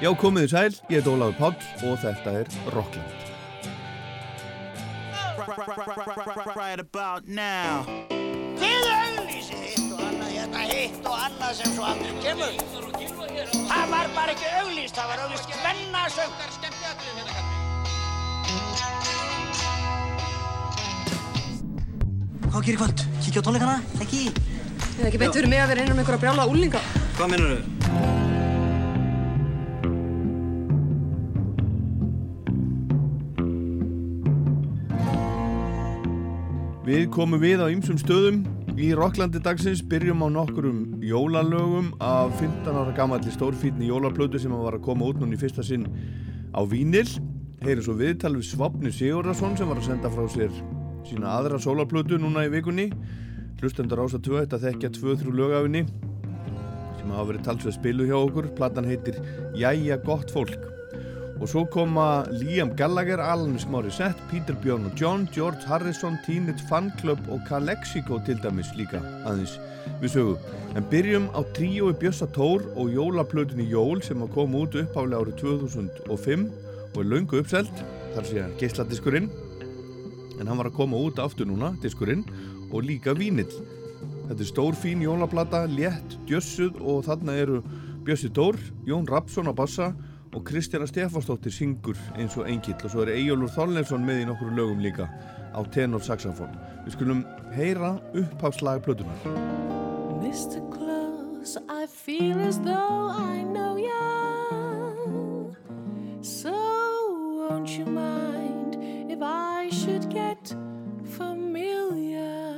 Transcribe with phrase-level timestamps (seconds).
[0.00, 3.26] Já, komiði sæl, ég heit Óláður Páll og þetta er Rockland.
[6.56, 7.84] Right about now
[8.60, 12.54] Þið auðlýsið hitt og annað hérna, hitt og annað sem svo aldrei kemur.
[13.68, 16.32] Það var bara ekki auðlýst, það var auðlýst hvennasöng.
[22.46, 23.04] Hvað gerir kvöld?
[23.20, 23.76] Kíkja á tónleikana?
[24.00, 24.22] Ekki?
[24.96, 26.80] Eða ekki beint fyrir mig að vera um einhverja brjála úlinga.
[27.20, 27.79] Hvað mennur þau?
[36.90, 38.40] Við komum við á ymsum stöðum
[38.74, 44.74] í Rocklandi dagsins, byrjum á nokkurum jólalögum af 15 ára gamalli stórfítni jólaplötu sem var
[44.74, 45.84] að koma út núna í fyrsta sinn
[46.50, 47.06] á Vínil.
[47.62, 50.50] Heyrum svo viðtal við Svapni Sigurðarsson sem var að senda frá sér
[51.06, 52.88] sína aðra sólaplötu núna í vikunni.
[53.62, 58.50] Hlustendur ása 2, þetta þekkja 2-3 lögafinni sem hafa verið talsveð spilu hjá okkur.
[58.58, 59.22] Platan heitir
[59.54, 60.79] Jæja gott fólk.
[61.40, 66.90] Og svo koma Liam Gallagher, Alanis Morissette, Peter Björn og John, George Harrison, Teenage Fan
[67.00, 69.54] Club og Calexico til dæmis líka aðeins
[70.02, 70.34] við sögu.
[70.76, 75.40] En byrjum á tríói Bjössa Tór og jólaplötunni Jól sem að koma út uppálega árið
[75.40, 76.44] 2005
[76.90, 79.32] og er laungu uppselt, þar sé að geisladiskurinn,
[80.40, 82.26] en hann var að koma út aftur núna, diskurinn,
[82.68, 83.50] og líka vínill.
[84.28, 87.62] Þetta er stór fín jólaplata, létt, djössuð og þarna eru
[88.04, 89.94] Bjössi Tór, Jón Rapsson á bassa
[90.34, 94.50] og Kristjana Stefansdóttir syngur eins og engill og svo er Eyjólfur Þorleifsson með í nokkru
[94.54, 95.08] lögum líka
[95.50, 96.54] á tenor saxofón.
[96.84, 97.24] Við skulum
[97.56, 99.18] heyra uppháslag plötunar.
[100.22, 100.62] Mr.
[100.70, 105.56] Close, I feel as though I know you.
[106.22, 106.52] So
[107.48, 108.78] won't you mind
[109.10, 110.54] if I should get
[111.16, 112.49] familiar?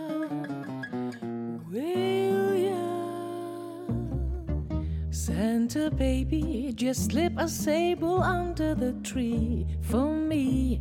[5.25, 10.81] Santa baby, just slip a sable under the tree for me.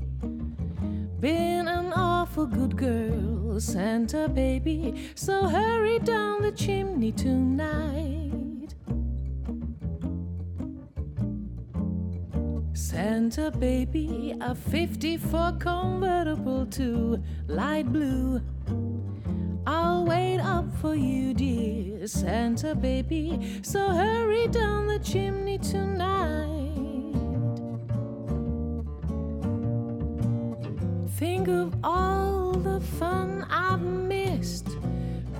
[1.19, 8.73] Been an awful good girl, Santa baby, so hurry down the chimney tonight.
[12.73, 18.41] Santa baby, a 54 convertible to light blue.
[19.65, 26.49] I'll wait up for you, dear Santa baby, so hurry down the chimney tonight.
[31.17, 34.67] Think of all the fun I've missed.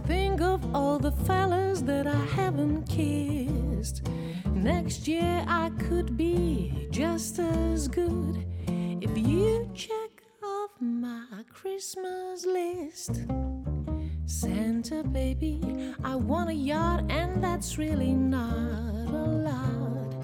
[0.06, 4.04] Think of all the fellas that I haven't kissed.
[4.54, 8.46] Next year I could be just as good
[9.02, 13.22] if you check off my Christmas list.
[14.32, 15.60] Santa baby,
[16.06, 20.22] I want a yacht, and that's really not a lot.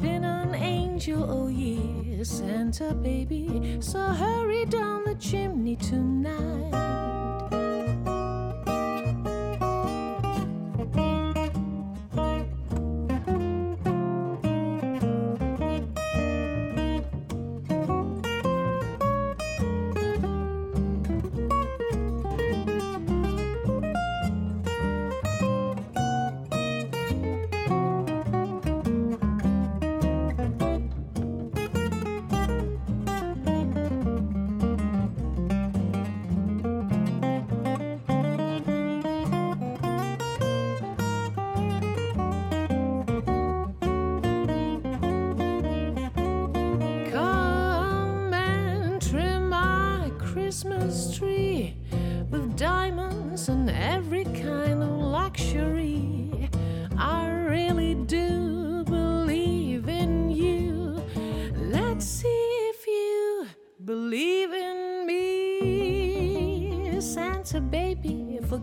[0.00, 7.35] Been an angel all year, Santa baby, so hurry down the chimney tonight.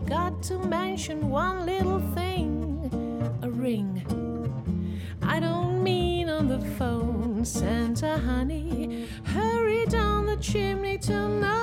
[0.04, 2.90] Forgot to mention one little thing
[3.40, 4.02] a ring.
[5.22, 9.08] I don't mean on the phone, Santa honey.
[9.24, 11.54] Hurry down the chimney tonight.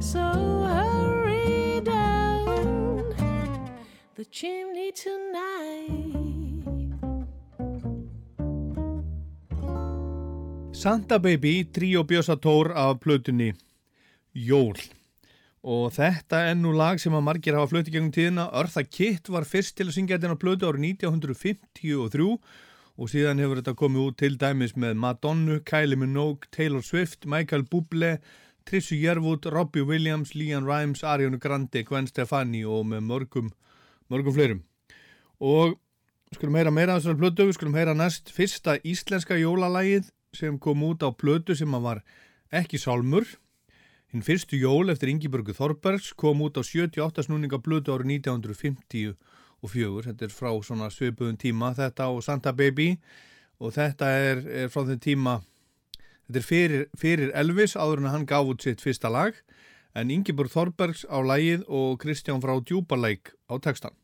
[0.00, 0.24] So
[0.66, 3.14] hurry down
[4.16, 6.14] the chimney tonight.
[10.72, 13.54] Santa Baby, Tríó Bjössa Tór af plötunni
[14.34, 14.74] Jól.
[15.64, 18.50] Og þetta er nú lag sem að margir hafa flöti gegnum tíðina.
[18.52, 22.34] Eartha Kitt var fyrst til að syngja þetta á plötu árið 1953
[22.94, 27.64] og síðan hefur þetta komið út til dæmis með Madonna, Kylie Minogue, Taylor Swift, Michael
[27.70, 28.18] Bublé,
[28.68, 33.50] Trissu Jerwood, Robbie Williams, Leon Rimes, Ariana Grande, Gwen Stefani og með mörgum,
[34.12, 34.62] mörgum fleirum.
[35.40, 35.78] Og
[36.34, 41.02] skulum heyra meira af þessari plötu, skulum heyra næst fyrsta íslenska jólalægið sem kom út
[41.02, 42.04] á plötu sem að var
[42.54, 43.26] ekki sálmur.
[44.14, 50.04] Hinn fyrstu jól eftir Ingiburgu Þorbergs kom út á 78 snúninga plötu árið 1954.
[50.06, 52.92] Þetta er frá svona svipuðun tíma, þetta og Santa Baby
[53.58, 55.34] og þetta er, er frá þenn tíma,
[56.28, 59.34] þetta er fyrir, fyrir Elvis áður en hann gaf út sitt fyrsta lag
[59.98, 63.98] en Ingeborg Þorbergs á lægið og Kristján frá Djúbalæk á textan.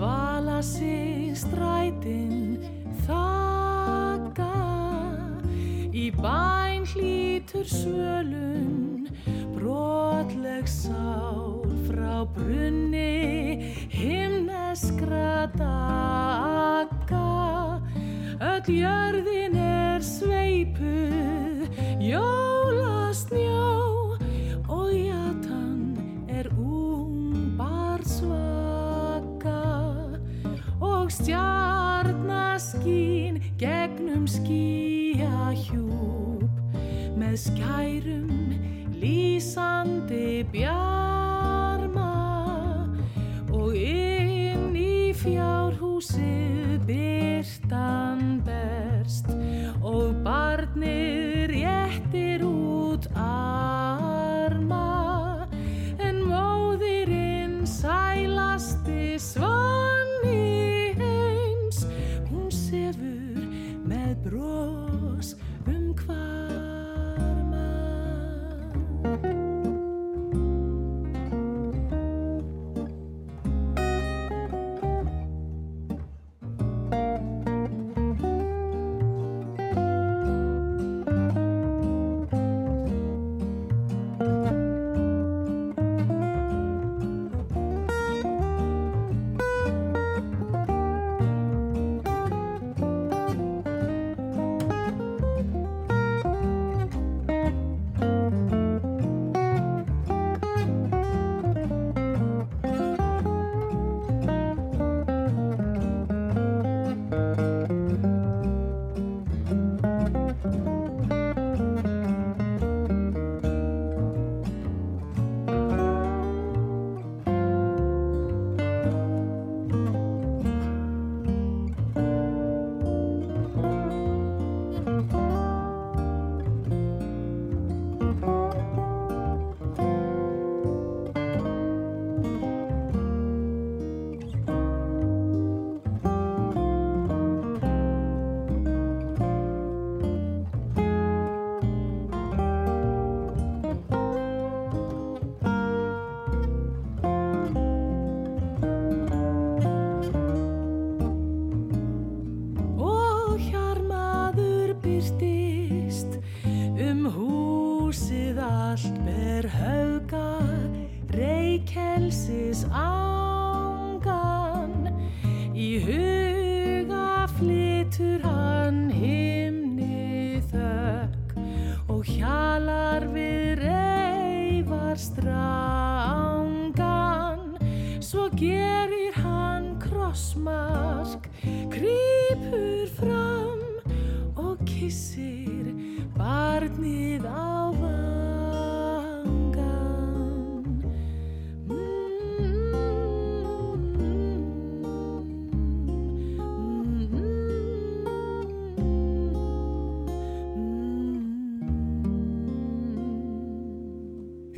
[0.00, 2.56] Í dvala sig strætin
[3.04, 4.56] þakka.
[5.92, 9.08] Í bæn hlítur svölun
[9.52, 17.28] brotleg sál frá brunni himneskra daga
[18.40, 21.68] öll jörðin er sveipuð
[22.00, 23.68] jólasnjó
[24.64, 25.39] og jatan
[31.20, 35.20] stjarnaskín gegnum skíahjúp
[37.20, 38.56] með skærum
[38.96, 42.14] lýsandi bjarma
[43.52, 49.28] og inn í fjárhúsið byrtan berst.
[49.84, 51.49] Og barnið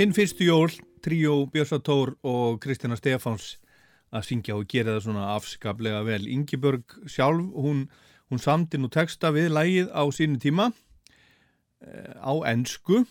[0.02, 3.60] Hinn fyrstu jól, tríó Björsatór og Kristina Stefáns
[4.10, 6.24] að syngja og gera það svona afskaplega vel.
[6.26, 7.84] Ingiborg sjálf, hún,
[8.26, 10.64] hún samti nú texta við lægið á sínu tíma
[11.86, 13.04] eh, á ennsku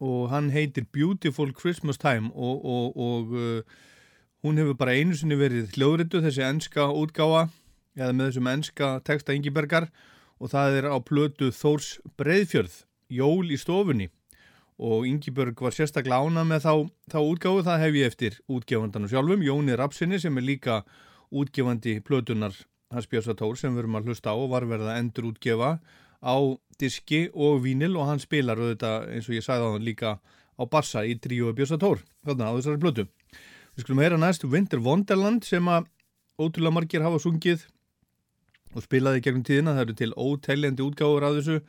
[0.00, 3.60] og hann heitir Beautiful Christmas Time og, og, og uh,
[4.40, 7.50] hún hefur bara einu sinni verið hljóðritu þessi ennska útgáfa
[8.00, 9.90] eða með þessum ennska texta Ingibergar
[10.40, 14.08] og það er á plötu Þórs Breiðfjörð, Jól í stofunni
[14.80, 16.74] og Ingiberg var sérstaklega ána með þá,
[17.12, 20.80] þá útgáfu, það hef ég eftir útgefandanum sjálfum, Jóni Rapsinni sem er líka
[21.30, 22.56] útgefandi plötunar
[22.90, 25.74] hans Björsatór sem við erum að hlusta á og var verið að endur útgefa
[26.24, 26.36] á
[26.80, 30.62] diski og vínil og hann spilar auðvitað eins og ég sagði á hann líka á
[30.64, 33.06] bassa í tríu Björsatór, þarna á þessari plötu.
[33.76, 35.86] Við skulum heyra næst Winter Wonderland sem að
[36.40, 37.68] ótrúlega margir hafa sungið
[38.74, 39.76] og spilaði gegnum tíðina.
[39.76, 41.60] Það eru til óteljandi útgáður af þessu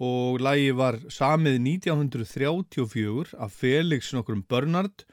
[0.00, 5.04] og lagi var samið 1934 af Felix nokkrum Bernard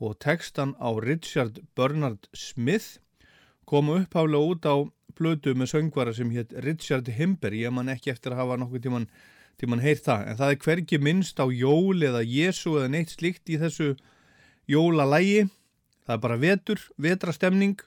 [0.00, 2.98] og textan á Richard Bernard Smith
[3.64, 4.76] komu upphálega út á
[5.16, 9.06] blödu með söngvara sem hétt Richard Himber, ég man ekki eftir að hafa nokkuð tíman,
[9.56, 13.48] tíman heyrt það, en það er hverki minnst á jól eða Jésu eða neitt slikt
[13.48, 13.94] í þessu
[14.68, 15.46] jólalægi,
[16.04, 17.80] það er bara vetur, vetrastemning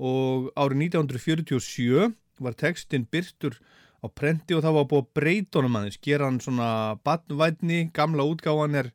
[0.00, 2.10] og árið 1947
[2.42, 3.60] var textin byrtur
[4.02, 8.90] á prenti og það var búið breytonum aðeins, gera hann svona badnvætni, gamla útgáðan er,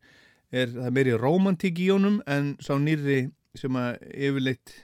[0.52, 4.76] er það er meiri romantík í honum en sá nýri sem að yfirleitt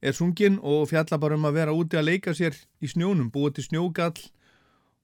[0.00, 3.58] er sungin og fjalla bara um að vera úti að leika sér í snjónum, búið
[3.58, 4.16] til snjógall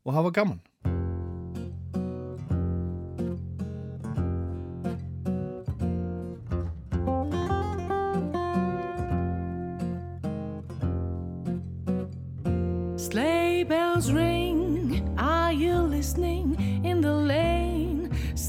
[0.04, 0.62] og hafa gaman.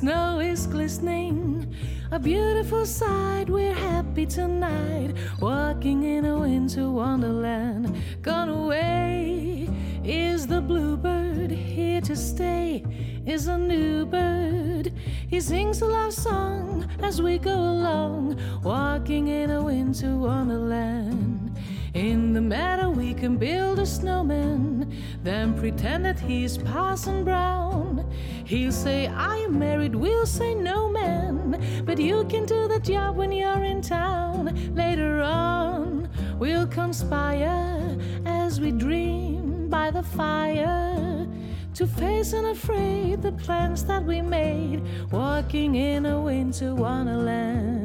[0.05, 1.73] Snow is glistening.
[2.11, 5.15] A beautiful sight, we're happy tonight.
[5.41, 7.97] Walking in a winter wonderland.
[8.21, 9.67] Gone away
[10.03, 12.83] is the bluebird, here to stay
[13.25, 14.93] is a new bird.
[15.27, 21.57] He sings a love song as we go along, walking in a winter wonderland.
[21.95, 24.93] In the meadow we can build a snowman,
[25.23, 28.05] then pretend that he's Parson Brown.
[28.45, 29.95] He'll say, I am married?
[29.95, 31.83] We'll say, No, man.
[31.83, 34.75] But you can do the job when you're in town.
[34.75, 41.27] Later on, we'll conspire as we dream by the fire
[41.73, 47.84] to face unafraid the plans that we made, walking in a winter wonderland.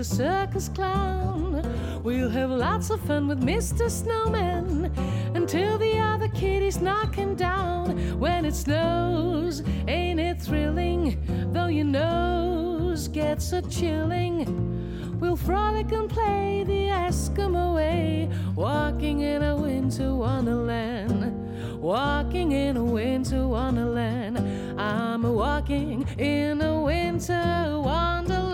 [0.00, 1.62] A circus clown.
[2.02, 3.90] We'll have lots of fun with Mr.
[3.90, 4.90] Snowman
[5.34, 8.18] until the other kitties knock him down.
[8.18, 11.18] When it snows, ain't it thrilling?
[11.52, 15.18] Though your nose gets a chilling.
[15.20, 21.36] We'll frolic and play the Eskimo way, walking in a winter wonderland.
[21.78, 24.38] Walking in a winter wonderland.
[24.80, 28.49] I'm walking in a winter wonderland.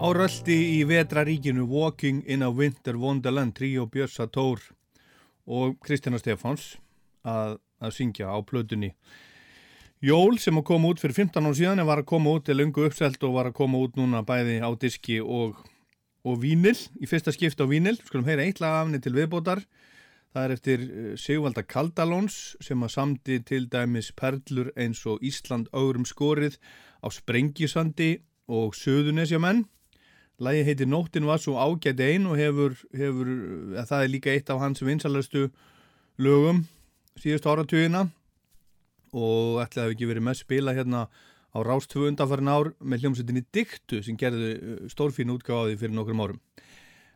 [0.00, 4.62] Áröldi í vetraríkinu Walking in a Winter Wonderland Tríó Björsa Tór
[5.50, 6.76] og Kristjana Stefáns
[7.26, 8.92] að, að syngja á plötunni.
[10.00, 12.86] Jól sem að koma út fyrir 15 án síðan var að koma út til lungu
[12.86, 15.58] uppselt og var að koma út núna bæði á diski og,
[16.22, 19.64] og vínil, í fyrsta skipt á vínil skulum heyra eitla afni til viðbótar.
[20.30, 25.66] Það er eftir eh, Sigvalda Kaldalóns sem að samdi til dæmis perlur eins og Ísland
[25.74, 26.60] augurum skorið
[27.00, 28.12] á Sprengisandi
[28.50, 29.64] og Suðunesja menn
[30.40, 33.28] Lægi heitir Nóttin var svo ágætt einn og hefur, hefur
[33.76, 35.50] að það er líka eitt af hans vinsalastu
[36.16, 36.62] lögum
[37.20, 38.06] síðust áratugina
[39.12, 41.02] og ætlaði að ekki verið með spila hérna
[41.52, 46.40] á Rástvö undanfærin ár með hljómsveitinni Diktu sem gerði stórfín útgáði fyrir nokkrum árum.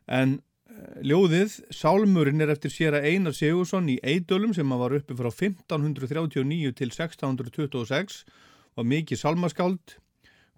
[0.04, 0.36] En
[0.68, 5.30] eh, ljóðið, Sálmurinn er eftir sér að Einar Sigursson í Eidölum sem var uppi frá
[5.30, 8.24] 1539 til 1626
[8.74, 9.96] var mikið sálmaskáld.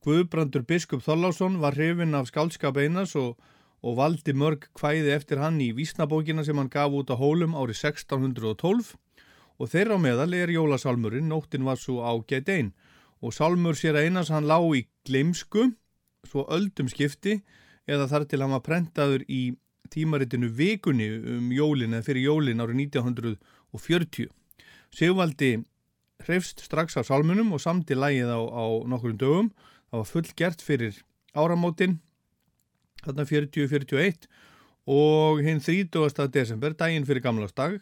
[0.07, 3.37] Guðbrandur Biskup Þorlásson var hrifin af skálskap Einars og,
[3.83, 7.83] og valdi mörg kvæði eftir hann í Vísnabókina sem hann gaf út á hólum árið
[7.91, 8.95] 1612
[9.57, 12.73] og þeirra á meðal er jólasalmurinn Nóttin var svo ágætt einn
[13.25, 15.71] og salmur sér Einars hann lág í gleimsku
[16.29, 17.41] svo öldum skipti
[17.89, 19.57] eða þar til hann var prentaður í
[19.91, 24.31] tímaritinu vikunni um jólin eða fyrir jólin árið 1940.
[24.95, 25.51] Sigvaldi
[26.27, 29.49] hrefst strax af salmunum og samti lægið á, á nokkurum dögum.
[29.91, 30.99] Það var full gert fyrir
[31.37, 32.01] áramótin,
[33.05, 34.27] þarna 40-41
[34.87, 36.29] og hinn 30.
[36.31, 37.81] desember, daginn fyrir gamlastag,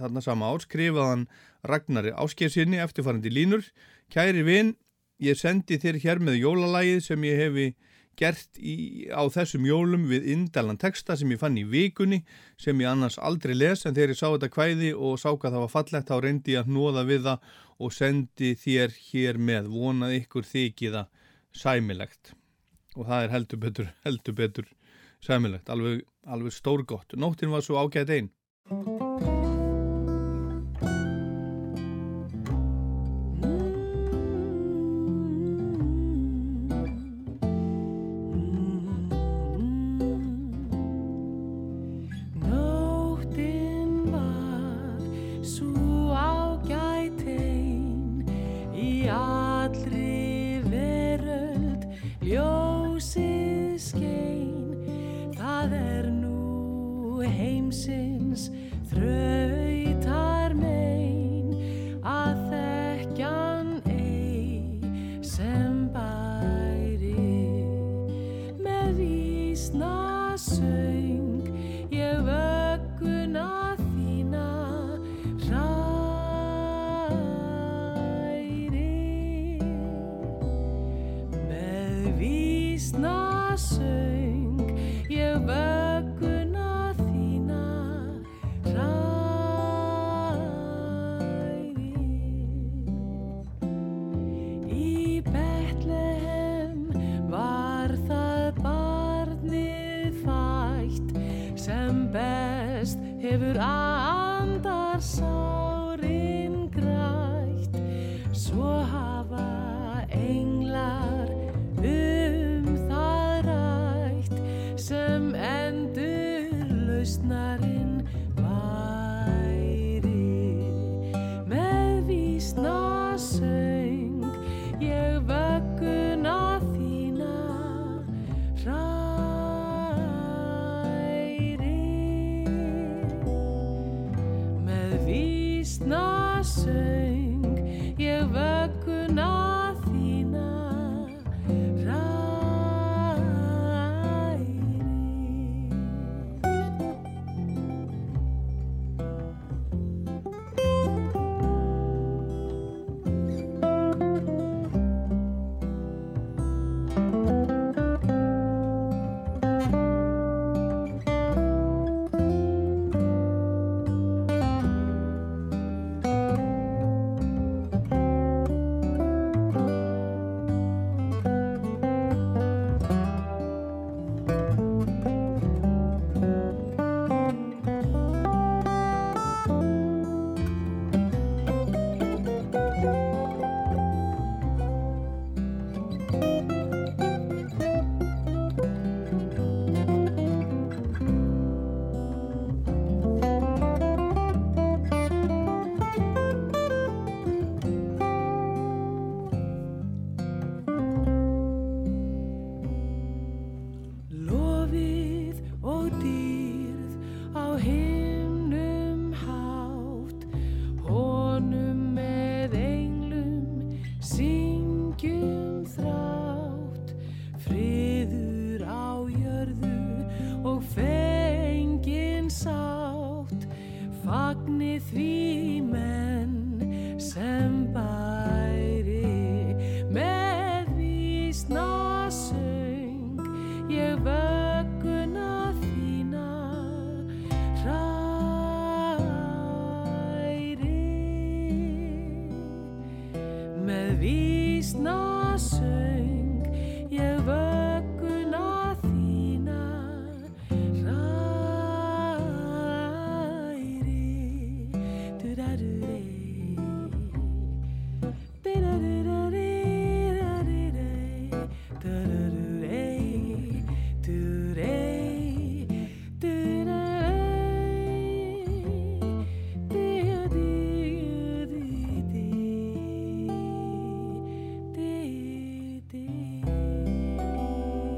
[0.00, 1.26] þarna sama ár, skrifaðan
[1.64, 3.64] Ragnari Áskjæðsynni eftirfarandi línur.
[4.12, 4.74] Kæri vinn,
[5.24, 7.68] ég sendi þér hér með jólalægið sem ég hefi
[8.18, 12.22] gert í, á þessum jólum við indalan texta sem ég fann í vikunni
[12.60, 15.64] sem ég annars aldrei les en þegar ég sá þetta kvæði og sá hvað það
[15.64, 17.52] var fallegt þá reyndi ég að nóða við það
[17.84, 19.70] og sendi þér hér með.
[19.74, 21.06] Vonað ykkur þykiða
[21.54, 22.34] sæmilegt.
[22.94, 24.72] Og það er heldur betur, heldur betur
[25.24, 27.16] sæmilegt, alveg, alveg stórgott.
[27.18, 29.33] Nóttin var svo ágætt einn
[73.04, 73.63] good not.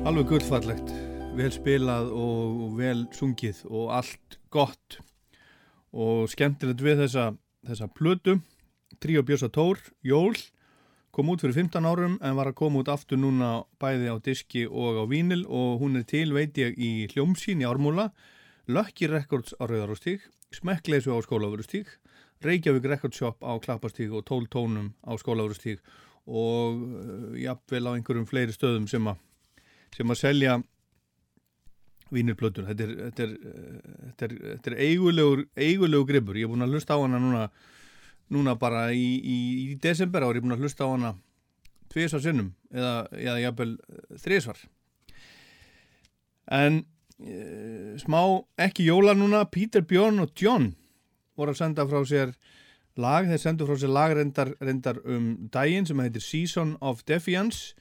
[0.06, 0.92] Alveg gullfallegt,
[1.34, 5.00] vel spilað og, vel sungið og allt gott.
[5.90, 7.24] Og skemmtilegt við þessa,
[7.66, 8.36] þessa plötu,
[9.02, 10.38] Tríó Björsa Tór, Jól,
[11.10, 13.50] kom út fyrir 15 árum en var að koma út aftur núna
[13.82, 17.66] bæði á diski og á vínil og hún er til, veit ég, í hljómsín í
[17.66, 18.12] Ármúla,
[18.70, 20.22] Lucky Records á Rauðarústík,
[20.54, 21.90] Smekkleysu á Skólafurustík,
[22.46, 25.82] Reykjavík Records Shop á Klappastík og Tól Tónum á Skólafurustík
[26.30, 29.25] og uh, jafnvel á einhverjum fleiri stöðum sem að
[29.96, 30.56] sem að selja
[32.12, 32.68] vínirplötur.
[32.68, 33.36] Þetta er, þetta er,
[34.02, 37.46] þetta er, þetta er eigulegur, eigulegur gripur, ég er búin að hlusta á hana núna,
[38.32, 41.14] núna bara í, í, í desember ári, ég er búin að hlusta á hana
[41.92, 43.70] tviðsvar sinnum eða, eða jafnvel
[44.22, 44.62] þriðsvar
[46.56, 46.82] en
[47.18, 47.38] e,
[48.02, 48.20] smá
[48.66, 50.72] ekki jóla núna, Peter, Björn og John
[51.38, 52.34] voru að senda frá sér
[53.00, 57.74] lag, þeir sendu frá sér lag reyndar, reyndar um daginn sem heitir Season of Defiance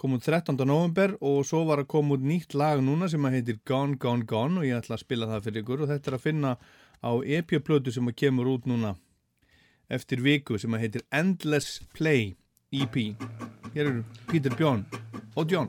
[0.00, 0.56] kom út 13.
[0.64, 4.24] november og svo var að koma út nýtt lag núna sem að heitir Gone Gone
[4.24, 6.54] Gone og ég ætla að spila það fyrir ykkur og þetta er að finna
[7.04, 8.94] á EP-plötu sem að kemur út núna
[9.92, 12.32] eftir viku sem að heitir Endless Play
[12.72, 12.96] EP
[13.74, 14.86] Hér eru Peter Björn
[15.36, 15.68] og John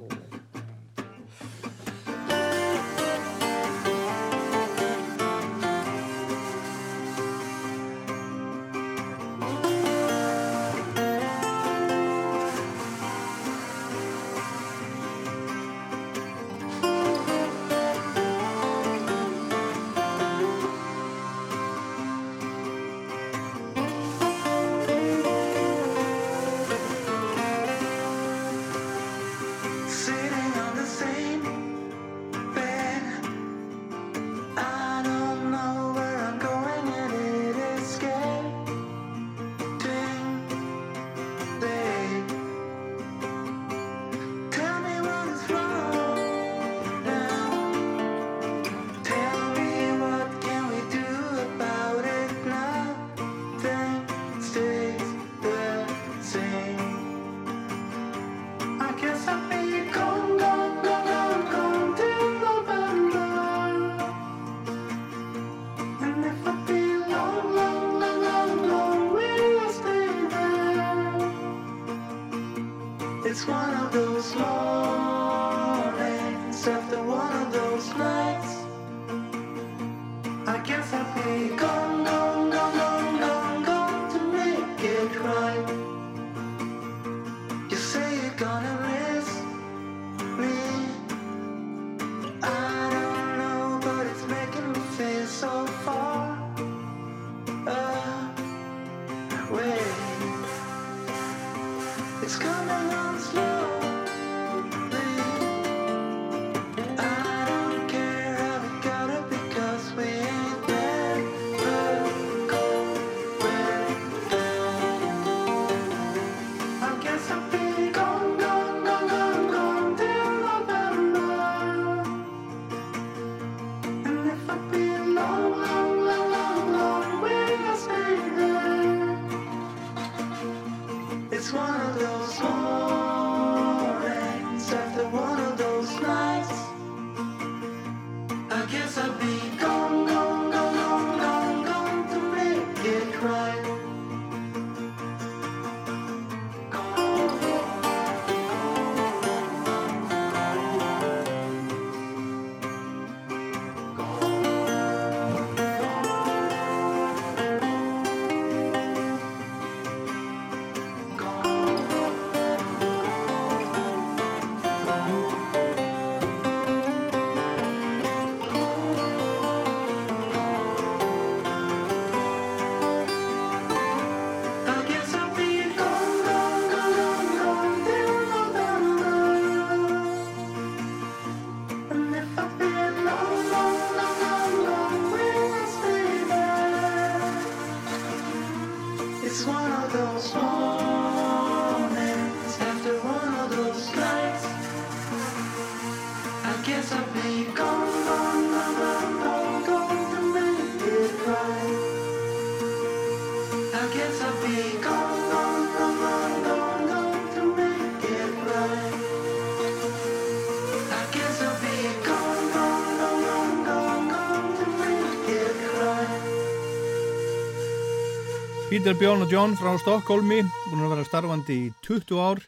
[218.81, 222.39] Peter, Björn og John frá Stokkólmi búin að vera starfandi í 20 ár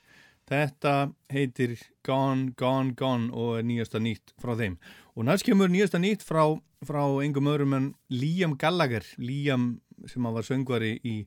[0.49, 0.93] Þetta
[1.29, 4.79] heitir Gone, Gone, Gone og er nýjasta nýtt frá þeim.
[5.13, 6.41] Og næst kemur nýjasta nýtt frá,
[6.81, 9.67] frá engum öðrum en Liam Gallagher, Liam
[10.09, 11.19] sem var söngvari í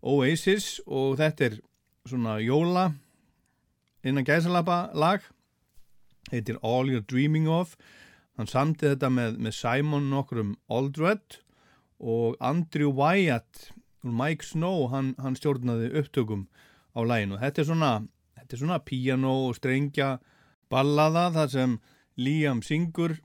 [0.00, 1.60] Oasis og þetta er
[2.08, 2.86] svona jóla
[4.00, 5.20] innan gæsalapa lag,
[6.32, 7.76] heitir All You're Dreaming Of.
[8.40, 11.42] Hann samti þetta með, með Simon nokkur um Aldred
[12.00, 16.46] og Andrew Wyatt Mike Snow, hann, hann stjórnaði upptökum
[16.94, 17.38] á læginu.
[17.38, 17.92] Þetta er svona
[18.38, 20.06] Þetta er svona piano og strengja
[20.72, 21.72] ballaða þar sem
[22.16, 23.18] Liam syngur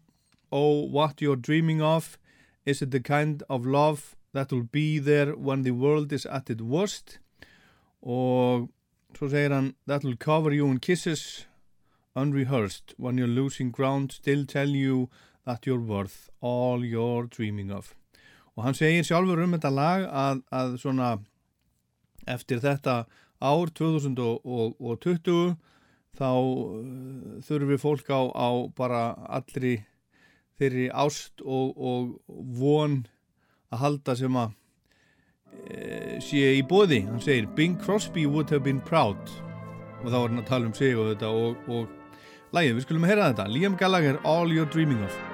[0.52, 2.18] Oh, what you're dreaming of?
[2.66, 6.50] Is it the kind of love that will be there when the world is at
[6.50, 7.20] its worst?
[8.02, 8.70] Og
[9.16, 11.48] svo segir hann That will cover you in kisses
[12.16, 15.10] unrehearsed when you're losing ground still tell you
[15.46, 17.96] that you're worth all you're dreaming of
[18.54, 21.14] og hann segir sjálfur um þetta lag að, að svona
[22.30, 23.04] eftir þetta
[23.44, 25.56] ár 2020
[26.14, 29.80] þá uh, þurfum við fólk á, á bara allri
[30.62, 32.14] þeirri ást og, og
[32.60, 33.02] von
[33.74, 34.54] að halda sem að
[35.66, 39.18] e, sé í bóði hann segir Bing Crosby would have been proud.
[40.04, 43.10] Og þá er hann að tala um sig og þetta og, og lægið, við skulum
[43.10, 43.50] heyra þetta.
[43.50, 45.33] Liam Gallagher, All You're Dreaming Of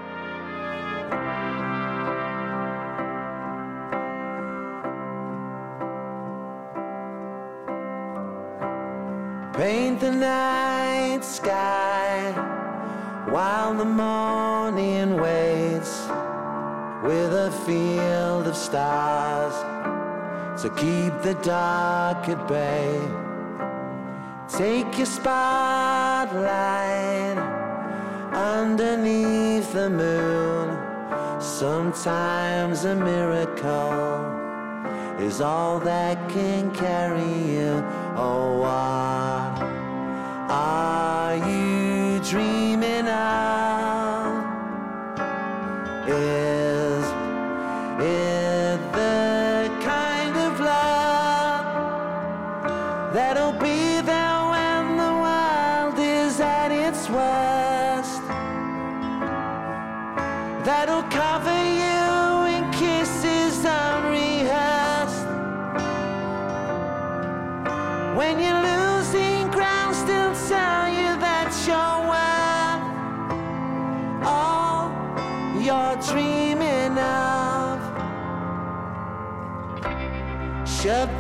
[10.30, 12.32] night sky
[13.34, 15.94] while the morning waits
[17.08, 19.56] with a field of stars
[20.62, 22.94] to keep the dark at bay.
[24.62, 26.40] Take your spotlight
[28.56, 30.68] underneath the moon.
[31.42, 34.04] Sometimes a miracle
[35.28, 37.72] is all that can carry you.
[38.26, 39.59] Oh, what
[40.50, 43.70] are you dreaming of?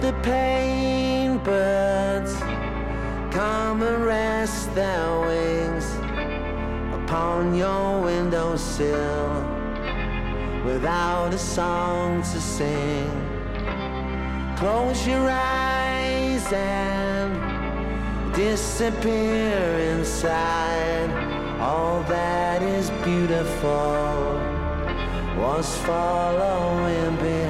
[0.01, 2.33] The pain, birds.
[3.35, 5.85] Come and rest their wings
[6.93, 9.43] upon your windowsill
[10.65, 13.09] without a song to sing.
[14.57, 17.31] Close your eyes and
[18.33, 19.59] disappear
[19.93, 21.09] inside.
[21.59, 24.39] All that is beautiful
[25.37, 27.48] was following behind.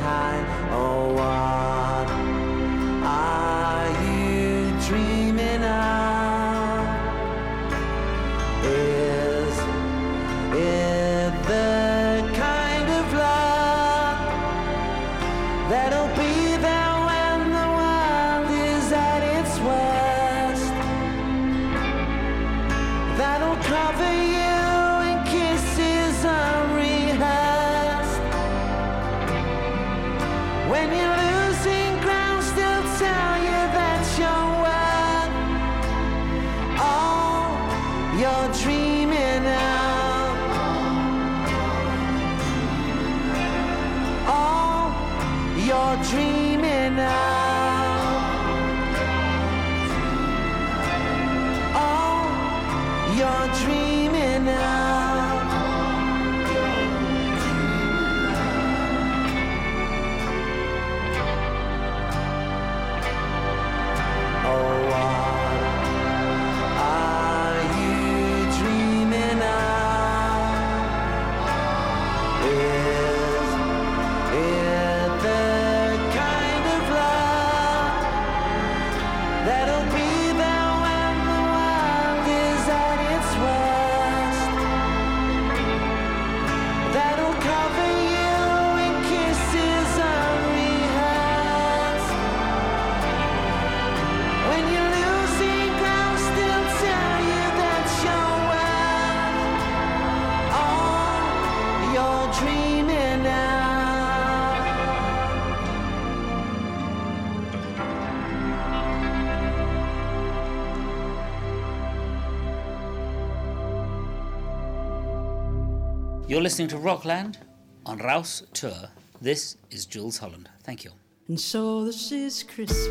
[116.49, 117.37] Listening to Rockland
[117.85, 118.89] on Rouse Tour.
[119.21, 120.49] This is Jules Holland.
[120.63, 120.89] Thank you.
[121.27, 122.89] And so this is Christmas.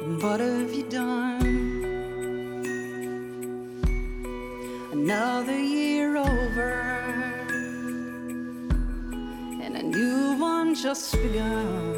[0.00, 1.42] And what have you done?
[4.92, 6.80] Another year over.
[9.60, 11.91] And a new one just begun.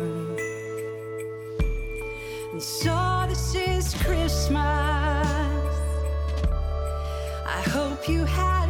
[8.04, 8.63] I hope you had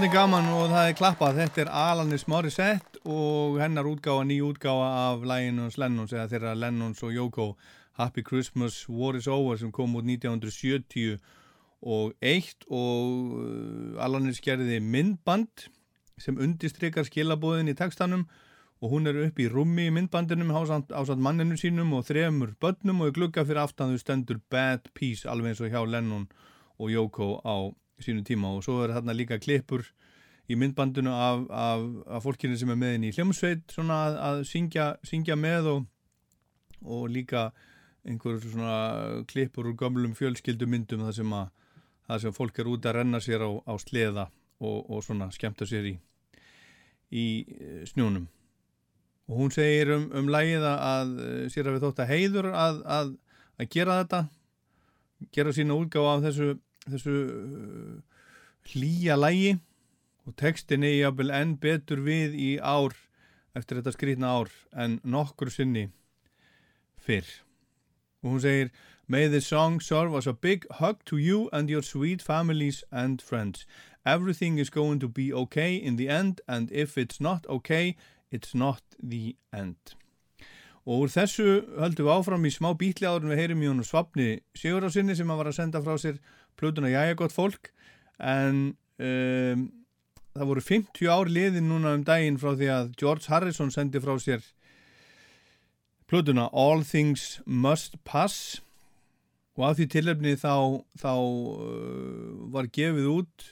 [0.00, 1.38] Þetta er gaman og það er klappað.
[1.42, 7.02] Þetta er Alanis Morissette og hennar útgáfa, ný útgáfa af Lionels Lennons eða þeirra Lennons
[7.04, 7.44] og Yoko
[8.00, 11.18] Happy Christmas, War is Over sem kom út 1970
[11.84, 15.66] og eitt og uh, Alanis gerði myndband
[16.16, 18.24] sem undistrykar skilabóðin í textanum
[18.80, 23.12] og hún er upp í rúmi í myndbandinum ásamt manninu sínum og þremur börnum og
[23.20, 26.24] glugga fyrir aftan þau stendur Bad Peace alveg eins og hjá Lennon
[26.80, 27.68] og Yoko á
[28.04, 29.86] sínu tíma og svo er þarna líka klippur
[30.50, 31.86] í myndbandinu af, af,
[32.16, 35.88] af fólkinu sem er með henni í hljómsveit að, að syngja, syngja með og,
[36.82, 37.50] og líka
[38.08, 41.50] einhver svona klippur úr gömlum fjölskyldumyndum þar sem að
[42.10, 45.68] þar sem fólk er út að renna sér á, á sleða og, og svona skemmta
[45.68, 45.96] sér í
[47.10, 48.28] í eh, snjónum.
[49.30, 52.82] Og hún segir um, um lægið að eh, sér að við þótt að heiður að,
[52.98, 53.12] að,
[53.70, 54.20] gera þetta
[55.36, 56.48] gera sína útgáfa af þessu,
[56.94, 58.20] þessu uh,
[58.72, 59.56] hlýja lægi
[60.26, 62.96] og textin er jafnvel enn betur við í ár
[63.56, 65.88] eftir þetta skrýtna ár en nokkur sinni
[67.00, 67.28] fyrr
[68.22, 68.72] og hún segir
[69.10, 73.20] May the song serve as a big hug to you and your sweet families and
[73.20, 73.66] friends.
[74.06, 77.96] Everything is going to be okay in the end and if it's not okay,
[78.30, 79.96] it's not the end.
[80.86, 83.82] Og úr þessu höldum við áfram í smá bítli áður en við heyrim í hún
[83.82, 86.22] svapni Sigurðarsinni sem að var að senda frá sér
[86.58, 87.70] plötuna Jæja gott fólk
[88.20, 89.68] en um,
[90.34, 94.14] það voru 50 ár liðin núna um daginn frá því að George Harrison sendi frá
[94.22, 94.44] sér
[96.10, 98.60] plötuna All Things Must Pass.
[99.58, 103.46] Og af því tilefni þá, þá uh, var gefið út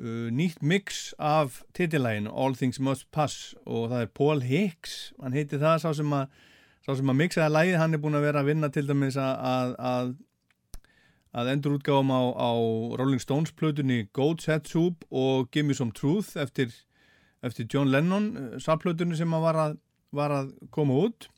[0.00, 3.54] uh, nýtt mix af titillægin All Things Must Pass.
[3.66, 6.30] Og það er Paul Hicks, hann heiti það sá sem að,
[6.86, 9.34] sá sem að mixaði lægið, hann er búin að vera að vinna til dæmis að,
[9.50, 10.14] að, að
[11.36, 12.50] að endur útgáfum á, á
[12.96, 16.72] Rolling Stones plötunni Goat's Head Soup og Give Me Some Truth eftir,
[17.44, 19.76] eftir John Lennon sapplötunni sem að var, að
[20.16, 21.28] var að koma út.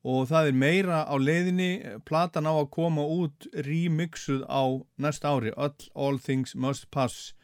[0.00, 5.52] Og það er meira á leiðinni platan á að koma út remixuð á næsta ári
[5.56, 7.34] All, All Things Must Pass.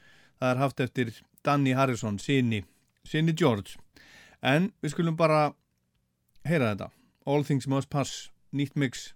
[0.41, 1.13] Það er haft eftir
[1.45, 2.65] Danny Harrison síni,
[3.05, 3.77] síni George.
[4.41, 5.51] En við skulum bara
[6.49, 6.93] heyra þetta.
[7.27, 9.13] All Things Must Pass, nýtt mix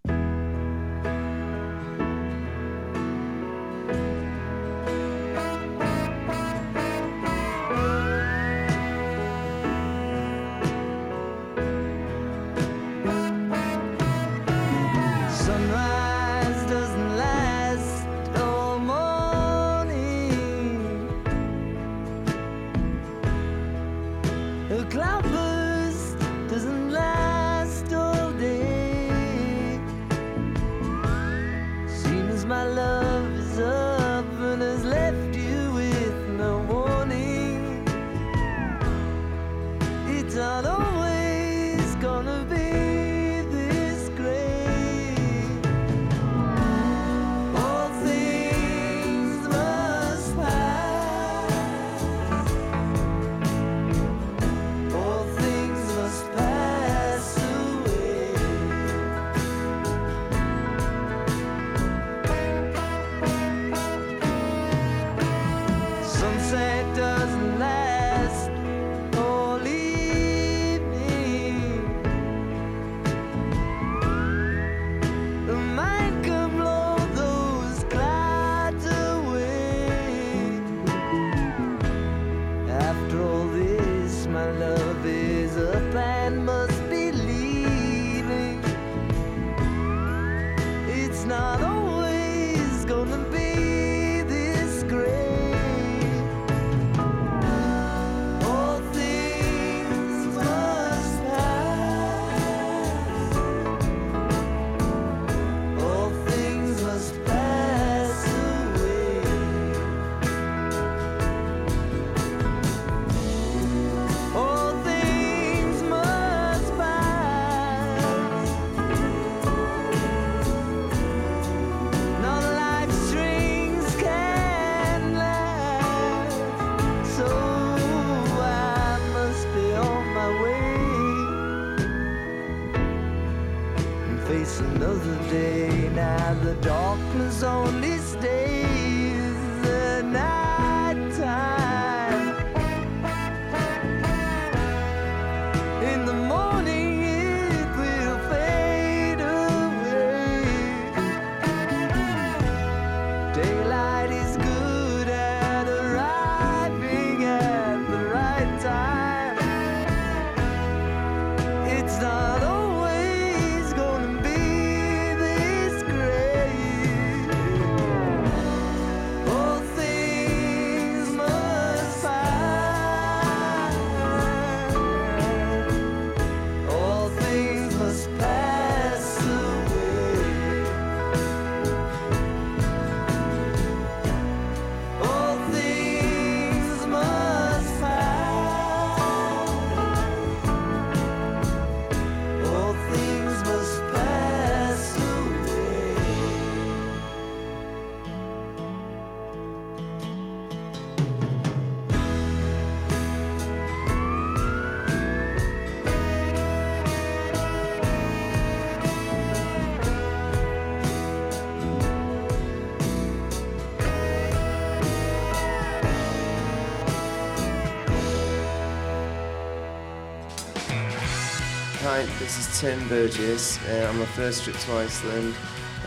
[222.20, 223.58] this is Tim Burgess.
[223.66, 225.34] Uh, I'm a first trip to Iceland,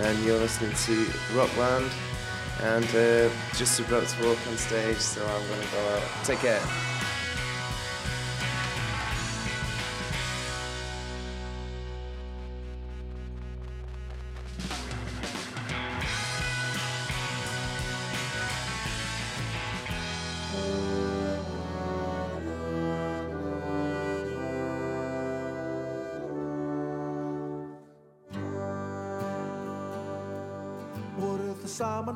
[0.01, 1.05] and you're listening to
[1.35, 1.91] Rockland.
[2.61, 6.25] And uh, just about to walk on stage, so I'm gonna go out.
[6.25, 6.61] Take care.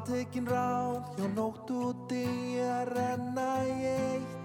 [0.07, 4.35] Saman tekin ráð hjá og degi að renna í eitt.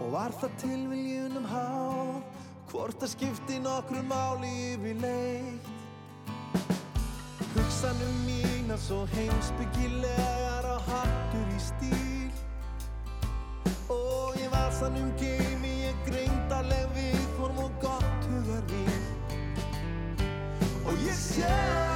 [0.00, 2.22] Og var það tilviljunum háð
[2.70, 5.66] Hvort það skipti nokkru máli yfir leitt
[7.54, 12.30] Hugsanum mína svo heimsbyggilegar og hattur í stíl.
[13.90, 19.04] Og ég vasanum geimi ég greindarleg viðform og gott hugar vín
[20.86, 21.87] Og að ég sé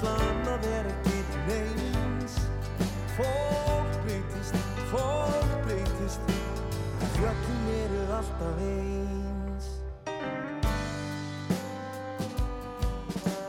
[0.00, 2.36] Að ætla annað vera ekki neins.
[3.18, 4.54] Fólk breytist,
[4.88, 6.30] fólk breytist
[7.18, 9.66] Fjöllin eru alltaf eins.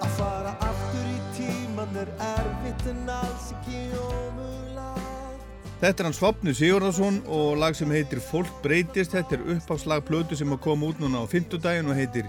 [0.01, 5.47] Að fara aftur í tíman er erfitt en alls ekki ómulagt
[5.79, 9.15] Þetta er hans Svapnu Sigurðarsson og lag sem heitir Fólk breytist.
[9.15, 12.27] Þetta er uppáfslag plötu sem að koma út núna á fimmtudaginn og heitir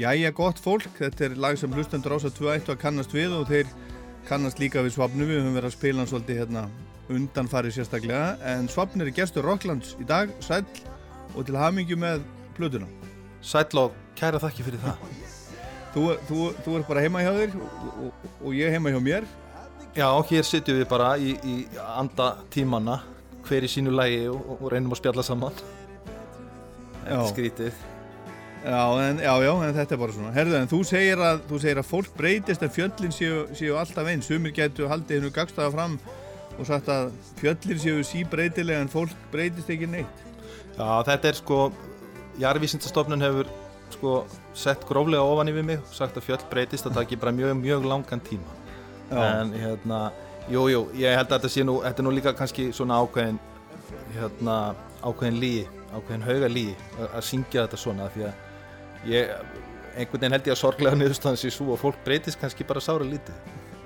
[0.00, 0.88] Jæja gott fólk.
[0.96, 3.72] Þetta er lag sem hlustendur ás að 2-1 að kannast við og þeir
[4.28, 5.26] kannast líka við Svapnu.
[5.28, 6.62] Við höfum verið að spila hann svolítið hérna
[7.10, 8.30] undanfarið sérstaklega.
[8.48, 10.64] En Svapnu er gestur Rocklands í dag, sæll
[11.34, 12.24] og til hamingju með
[12.56, 12.88] plötuna.
[13.44, 15.04] Sæll og kæra þakki fyrir það.
[15.90, 19.28] Þú, þú, þú er bara heima hjá þér og, og, og ég heima hjá mér.
[19.96, 21.54] Já, hér sitjum við bara í, í
[21.98, 23.00] anda tímanna,
[23.48, 25.64] hver í sínu lægi og, og reynum að spjalla saman.
[27.02, 27.18] Þetta Já.
[27.18, 27.89] er skrítið.
[28.60, 30.30] Já, en, já, já, en þetta er bara svona.
[30.36, 34.10] Herðu, en þú segir að, þú segir að fólk breytist en fjöllin séu, séu alltaf
[34.12, 34.28] eins.
[34.28, 35.94] Sumir getur haldið hennu gagstaða fram
[36.58, 40.26] og sagt að fjöllin séu síbreytilega en fólk breytist ekki neitt.
[40.76, 41.60] Já, þetta er sko,
[42.40, 43.48] Jarvísindastofnun hefur
[43.94, 44.12] sko
[44.56, 47.54] sett gróflega ofan yfir mig og sagt að fjöll breytist að það ekki bara mjög,
[47.62, 48.58] mjög langan tíma.
[49.08, 49.22] Já.
[49.24, 50.02] En hérna,
[50.52, 53.40] jú, jú, ég held að þetta sé nú, þetta er nú líka kannski svona ákveðin,
[54.14, 54.60] hérna,
[55.00, 55.64] ákveðin líi,
[55.96, 56.76] ákveðin hauga líi
[57.08, 58.46] að syngja þetta svona því að
[59.08, 59.32] ég,
[59.94, 63.06] einhvern veginn held ég að sorglega niðurstaðan sé svo og fólk breytist kannski bara sára
[63.06, 63.38] lítið.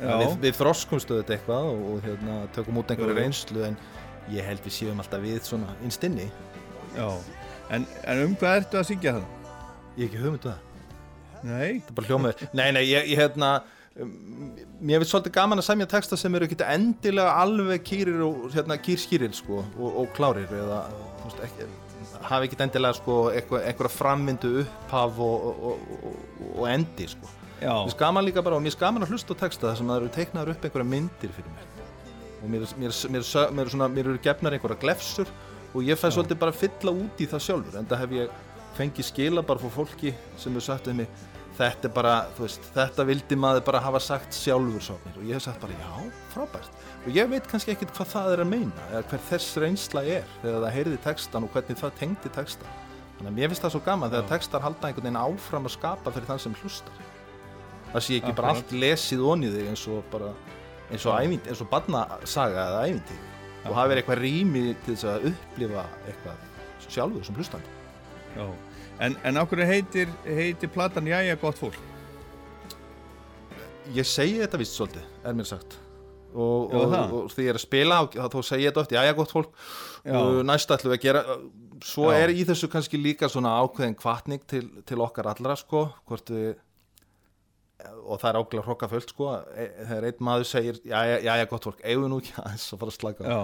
[0.04, 3.78] Við, við þroskumstu þetta eitthvað og, og hérna, tökum út einhverju reynslu en
[4.32, 6.26] ég held við séum alltaf við svona innstinni.
[7.72, 9.30] En, en um hvað ertu að syngja það?
[9.94, 10.74] Ég hef ekki hugmyndu það.
[11.44, 11.80] Nei?
[11.84, 12.44] Það er bara hljómið.
[12.56, 13.50] Nei, nei, ég, ég hérna,
[14.00, 14.12] um,
[14.80, 18.78] mér finnst svolítið gaman að semja texta sem eru ekki endilega alveg kýrir og hérna
[18.80, 20.84] kýrskýrir sko og, og klárir eða,
[21.22, 21.68] þú veist, ekki,
[22.28, 26.20] hafi ekki endilega sko einhverja frammyndu upphaf og, og, og,
[26.54, 27.30] og endi sko.
[27.60, 27.74] Já.
[27.86, 30.14] Mér gaman líka bara og mér gaman að hlusta á texta þar sem það eru
[30.18, 31.68] teiknaður upp einhverja myndir fyrir mér.
[32.42, 35.30] Og mér, mér, mér, mér, svona, mér eru gefnar einhverja glefsur
[35.74, 38.42] og ég fæ svolítið bara að fylla út í það sjálfur en það hef ég
[38.74, 42.68] fengið skila bara frá fólki sem hefur sagt um mig þetta er bara, þú veist,
[42.74, 45.90] þetta vildi maður bara hafa sagt sjálfur sátnir og ég hef sagt bara já,
[46.34, 50.02] frábært og ég veit kannski ekkert hvað það er að meina eða hver þess reynsla
[50.08, 52.70] er þegar það heyrði textan og hvernig það tengdi textan
[53.18, 56.14] þannig að mér finnst það svo gaman þegar textar halda einhvern veginn áfram að skapa
[56.14, 57.02] fyrir þann sem hlustar
[57.92, 58.64] það sé ekki bara Akkurat.
[58.64, 60.32] allt lesið onni þig eins og bara
[60.90, 61.28] eins og, Já.
[61.28, 63.20] ævind, eins og barnasaga eða ævinti
[63.64, 67.78] og hafa verið eitthvað rými til þess að upplifa eitthvað sjálfur sem hlustandi
[68.34, 68.48] Já.
[69.04, 71.78] En, en okkur heitir, heitir platan Jæja gott fólk?
[73.94, 75.78] Ég segi þetta vist svolítið, er mér sagt
[76.34, 78.94] og, Já, og, og því ég er að spila og þá segi ég þetta oft,
[78.96, 79.54] jæja gott fólk
[80.04, 80.18] Já.
[80.18, 81.24] og næst ætlum við að gera
[81.84, 82.18] svo Já.
[82.24, 86.54] er í þessu kannski líka svona ákveðin kvartning til, til okkar allra sko, hvort við
[87.84, 89.30] og það er ákveðlega hrokkaföld sko
[89.60, 92.94] e- þegar einn maður segir, jæja, jæja gott fólk eigum nú ekki aðeins að fara
[92.94, 93.40] að slaka Já.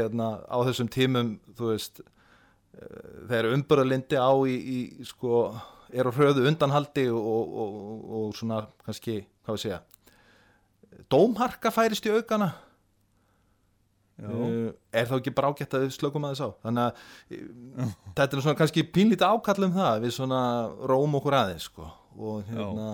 [0.00, 5.44] Hérna, á þessum tímum þú veist eh, þegar umbörðalindi á í, í sko,
[5.92, 9.80] er á hröðu undanhaldi og, og, og, og svona kannski, hvað við segja
[11.12, 12.50] dómharka færist í aukana
[14.20, 14.28] Já.
[14.28, 17.94] uh, er þá ekki bara ágætt að við slökum að þess á þannig að uh,
[18.18, 20.42] þetta er svona kannski pínlítið ákall um það við svona
[20.90, 21.88] róm okkur aðeins sko.
[22.18, 22.90] og hérna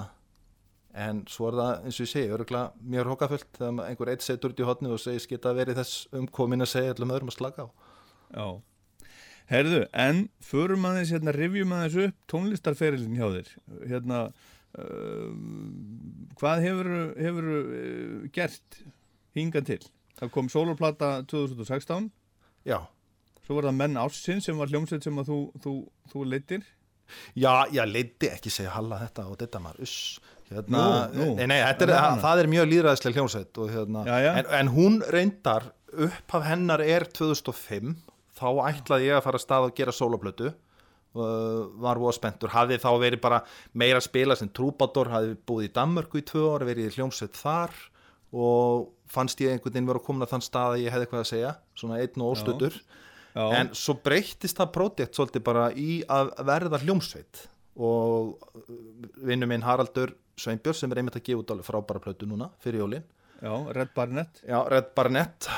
[0.96, 4.54] en svo er það eins og ég segi örgulega mjög hókafullt þegar einhver eitt setur
[4.54, 7.66] út í hotni og segist geta verið þess umkomin að segja allum öðrum að slaka
[7.66, 7.68] á
[8.30, 8.46] Já.
[9.46, 13.50] Herðu, en förum aðeins, hérna, rifjum aðeins upp tónlistarferilin hjá þér.
[13.92, 14.22] Hérna,
[16.40, 18.80] hvað hefur, hefur uh, gert
[19.36, 19.80] hingað til?
[20.16, 22.10] Það kom soloplata 2016.
[22.68, 22.80] Já.
[23.46, 25.74] Svo var það Menn Ársinn sem var hljómsveit sem að þú, þú,
[26.12, 26.64] þú leittir.
[27.38, 29.96] Já, já, leiti ekki segja halla þetta og þetta maður, uss
[30.50, 30.80] hérna,
[31.12, 31.28] Nú, nú.
[31.38, 34.30] Nei, nei, þetta er, Það það, er mjög líðræðislega hljómsveit og hérna, Já, já.
[34.40, 35.68] En, en hún reyndar
[36.06, 37.94] upphaf hennar er 2005
[38.36, 40.56] þá ætlaði ég að fara að stað og gera sólaplötu uh,
[41.16, 43.42] var voða spenntur, hafði þá verið bara
[43.72, 47.38] meira að spila sem trúbátor hafði búið í Danmörku í tvö ára, verið í hljómsveit
[47.38, 47.74] þar
[48.36, 51.30] og fannst ég einhvern veginn vera að koma þann stað að ég hefði eitthvað að
[51.30, 52.78] segja svona einn og óstöður
[53.36, 53.44] Já.
[53.60, 57.42] en svo breyttist það projekt svolítið bara í að verða hljómsveit
[57.76, 58.36] og
[59.28, 62.82] vinnu minn Haraldur Sveinbjörn sem er einmitt að gefa út alveg frábæra plötu núna fyrir
[62.82, 63.06] jólin
[63.42, 64.40] Já, Red Barnett.
[64.46, 65.48] Já, Red Barnett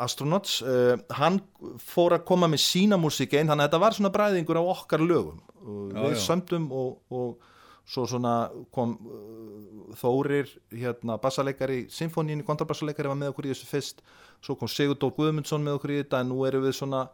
[0.00, 1.40] Astronauts, uh, hann
[1.82, 5.04] fór að koma með sína músík einn, þannig að þetta var svona bræðingur á okkar
[5.04, 5.40] lögum.
[5.60, 6.22] Uh, Já, við já.
[6.24, 7.50] sömdum og, og
[7.90, 8.34] svo svona
[8.72, 14.04] kom uh, Þórir, hérna bassaleikari, symfóníin kontrabassalegari var með okkur í þessu fyrst.
[14.40, 17.08] Svo kom Sigurdór Guðmundsson með okkur í þetta en nú erum við svona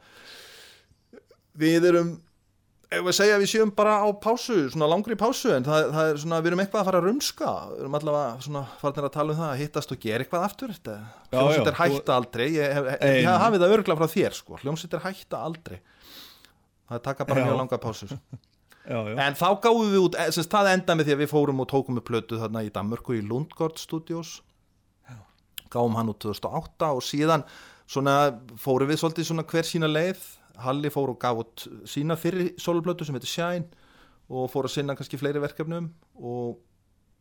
[1.56, 2.10] við erum
[2.86, 6.10] ef við segja að við séum bara á pásu svona langri pásu en það, það
[6.10, 7.52] er svona við erum eitthvað að fara að rumska.
[7.72, 10.74] Við erum allavega svona farin að tala um það að hittast og gera eitthvað aftur
[10.76, 12.46] já, er hætta aldrei.
[12.54, 14.60] Ég, hef, ég hafi það örgla frá þér sko.
[14.62, 15.78] Hljómsveit er hætta aldrei.
[16.86, 17.48] Það taka bara Já.
[17.48, 18.18] mjög langa pásur.
[18.86, 21.62] Já, já, en þá gáðum við út, sem það enda með því að við fórum
[21.64, 24.36] og tókum upp plötu þarna í Danmörku í Lundgård Studios.
[25.74, 27.42] Gáum hann út 2008 og síðan
[27.90, 28.14] svona
[28.62, 30.22] fórum við svolítið svona hver sína leið
[30.64, 33.84] Halli fór og gaf út sína fyrri soloplötu sem heitir Shine
[34.28, 36.56] og fór að sinna kannski fleiri verkefnum og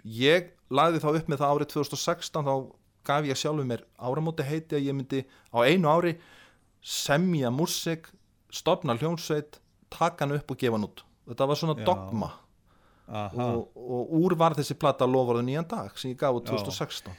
[0.05, 2.55] ég lagði þá upp með það árið 2016 þá
[3.05, 5.21] gaf ég sjálfur mér áramóti heiti að ég myndi
[5.53, 6.15] á einu ári
[6.85, 8.09] semja músik
[8.53, 9.59] stopna hljónsveit
[9.93, 11.03] taka hann upp og gefa hann út.
[11.29, 11.85] Þetta var svona Já.
[11.85, 12.31] dogma.
[13.05, 16.57] Og, og úr var þessi plata lofarðu nýjan dag sem ég gaf út Já.
[16.57, 17.13] 2016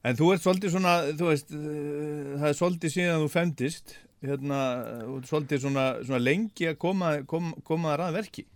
[0.00, 3.92] En þú ert svolítið svona, þú veist, uh, það er svolítið síðan þú femdist,
[4.24, 4.60] hérna,
[5.06, 8.46] ert svolítið svona, svona lengi að koma, kom, koma að verki.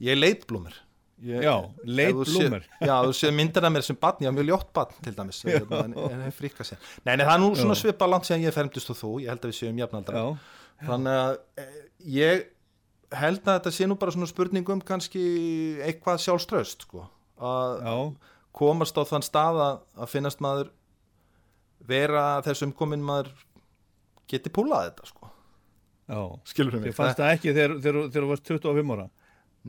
[0.00, 0.76] Ég er leitblómur
[1.24, 2.62] ég, Já, leitblómur.
[2.64, 5.12] sé- Já, þú séð myndina af mér sem barn, ég var mjög ljótt barn til
[5.18, 7.80] dæmis hérna, en, en hef fríka sér Nei, nei, það er nú svona Já.
[7.82, 10.38] svipað langt síðan ég fermdist og þú, ég held að við séum jafnaldra Já.
[10.88, 11.76] Þannig að eh,
[12.16, 12.46] ég
[13.20, 15.24] held að þetta sé nú bara svona spurningum kannski
[15.84, 17.04] eitthvað sjálfströst sko.
[17.40, 18.14] að
[18.56, 20.70] komast á þann stað að, að finnast maður
[21.86, 23.30] vera þessum komin maður
[24.30, 25.30] geti púlað þetta sko.
[26.10, 26.20] Já.
[26.50, 29.08] Skilur mig Þið fannst það ekki þegar, þegar, þegar þú varst 25 ára?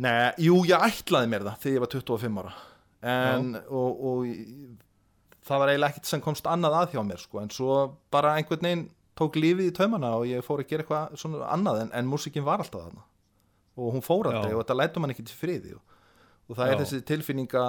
[0.01, 2.53] Nei, jú, ég ætlaði mér það þegar ég var 25 ára
[3.11, 4.79] en, og, og ég-
[5.45, 7.77] það var eiginlega ekkert sem komst annað að hjá mér sko, en svo
[8.13, 8.83] bara einhvern veginn
[9.17, 12.45] tók lífið í taumana og ég fór að gera eitthvað svona annað en, en músikin
[12.47, 13.03] var alltaf þarna
[13.81, 14.39] og hún fór Já.
[14.53, 15.81] og þetta lætur mann ekki til friði og,
[16.49, 16.79] og það er Já.
[16.83, 17.65] þessi tilfinninga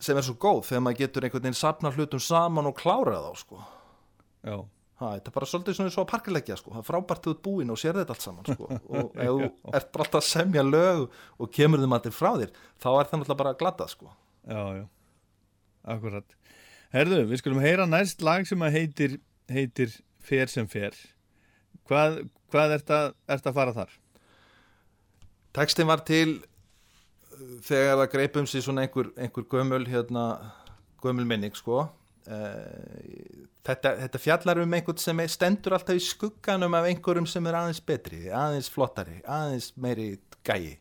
[0.00, 3.32] sem er svo góð þegar maður getur einhvern veginn sapna hlutum saman og klára þá
[3.42, 3.60] sko
[4.46, 4.56] Já.
[5.00, 6.74] Ha, þetta er bara svolítið svona svo að parkilegja sko.
[6.74, 8.66] það er frábært þú ert búinn og sér þetta allt saman sko.
[8.68, 11.06] og ef þú ert bara alltaf að semja lög
[11.40, 14.12] og kemur þeim allir frá þér þá er það náttúrulega bara að glata sko.
[14.44, 14.84] Já, já,
[15.94, 16.36] akkurat.
[16.92, 19.16] Herðu, við skulum heyra næst lag sem að heitir,
[19.48, 20.96] heitir Fer sem fer.
[21.88, 22.18] Hvað,
[22.52, 23.94] hvað ert að, ert að fara þar?
[25.56, 30.26] Tekstin var til uh, þegar það greip um sig svona einhver, einhver gömul hérna,
[31.00, 31.86] gömul minning sko
[32.30, 37.80] þetta, þetta fjallar um einhvern sem stendur alltaf í skugganum af einhverjum sem er aðeins
[37.86, 40.12] betri, aðeins flottari aðeins meiri
[40.46, 40.76] gæi.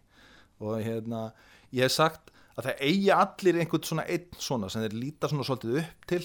[0.60, 1.30] Og hérna,
[1.72, 5.48] ég hef sagt að það eigi allir einhvern svona einn svona sem þeir líta svona
[5.48, 6.24] svolítið upp til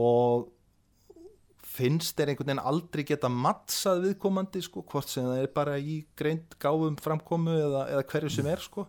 [0.00, 0.48] og
[1.70, 6.00] finnst þeir einhvern veginn aldrei geta mattsað viðkomandi sko, hvort sem það er bara í
[6.18, 8.86] greint gáfum framkomu eða, eða hverju sem er sko.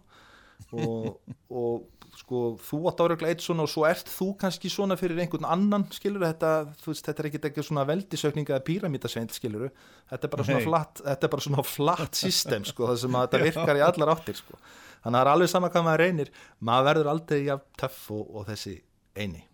[0.78, 1.18] Og,
[1.50, 5.48] og sko þú átt árauglega eitt svona og svo ert þú kannski svona fyrir einhvern
[5.48, 6.52] annan skilur þetta,
[6.86, 9.70] veist, þetta er ekkit ekki svona veldisökninga eða píramítasveint skilur
[10.12, 10.68] þetta er bara svona Nei.
[10.68, 14.16] flatt, þetta er bara svona flatt system sko, það sem að þetta virkar í allar
[14.16, 14.60] áttir sko,
[15.06, 18.28] þannig að það er alveg sama hvað maður reynir maður verður aldrei jafn töff og,
[18.36, 18.76] og þessi
[19.16, 19.48] eini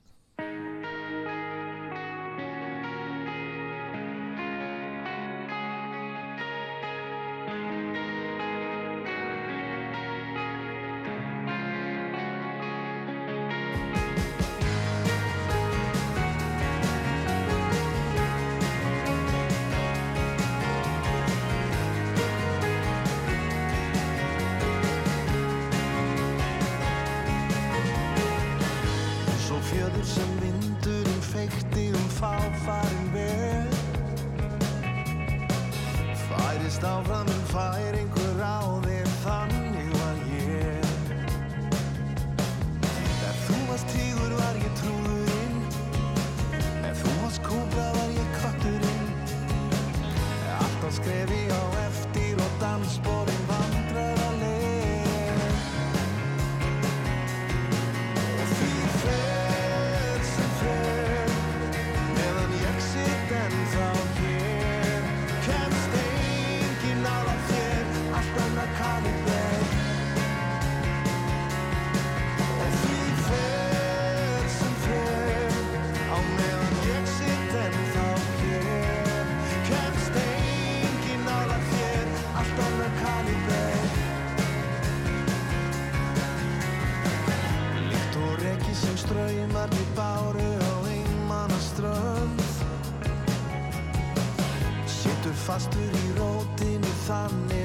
[95.47, 97.56] fastur í rótinu þannig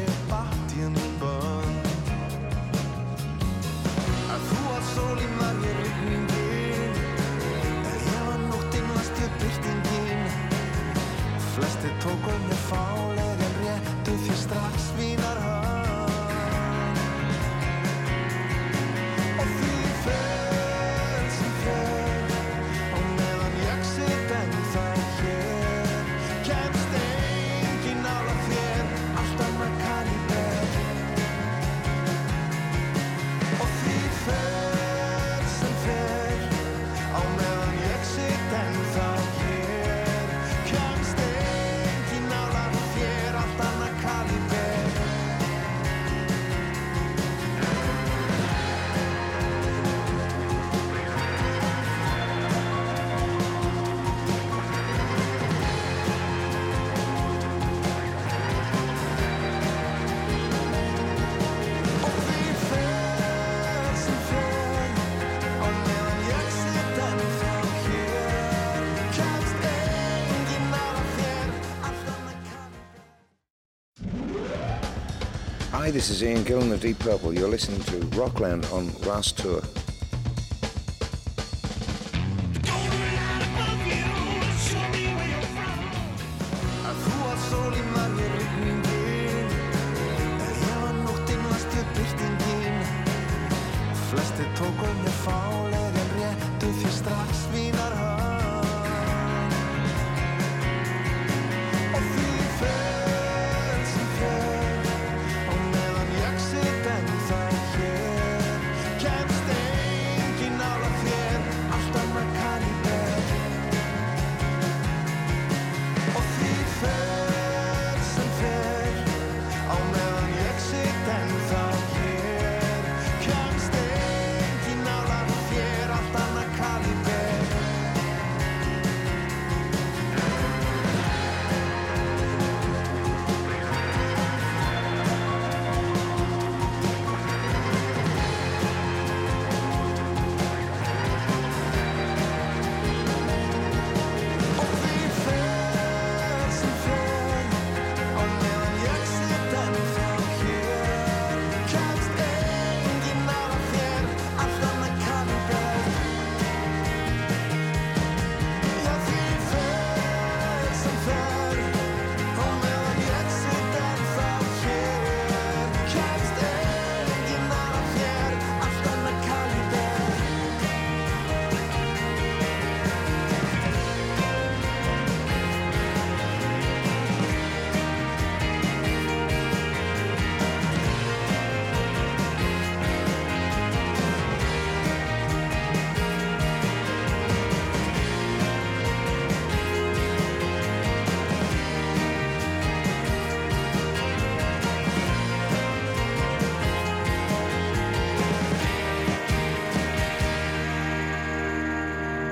[75.92, 77.34] this is Ian Gillan of Deep Purple.
[77.34, 79.60] You're listening to Rockland on Last Tour.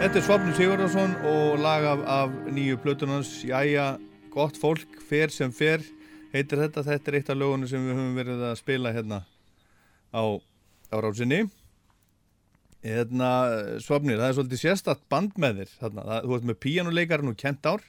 [0.01, 3.87] Þetta er Svapnur Sigurðarsson og lag af, af nýju plötunans Jæja,
[4.33, 5.83] gott fólk, fer sem fer
[6.33, 9.19] heitir þetta, þetta er eitt af lögunum sem við höfum verið að spila hérna
[10.17, 10.23] á,
[10.89, 11.43] á rásinni
[12.87, 13.31] hérna,
[13.85, 17.39] Svapnir, það er svolítið sérstatt band með þér þarna, það, þú ert með píanuleikarinn úr
[17.45, 17.85] Kent Ár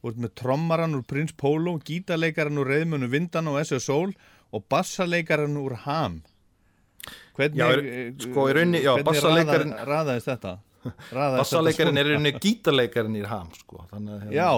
[0.00, 3.90] þú ert með trommaran úr Prins Pólo gítarleikarinn úr Reyðmunu Vindan og S.S.
[3.90, 4.14] Soul
[4.56, 6.22] og bassarleikarinn úr Ham
[7.36, 10.54] hvernig, Já, eh, sko, í rauninni- já, hvernig raða, raðaðist þetta?
[11.10, 12.04] Þetta er svona?
[12.10, 13.84] rauninni gítarleikarinn í ham sko.
[13.92, 14.50] þannig, að, Já.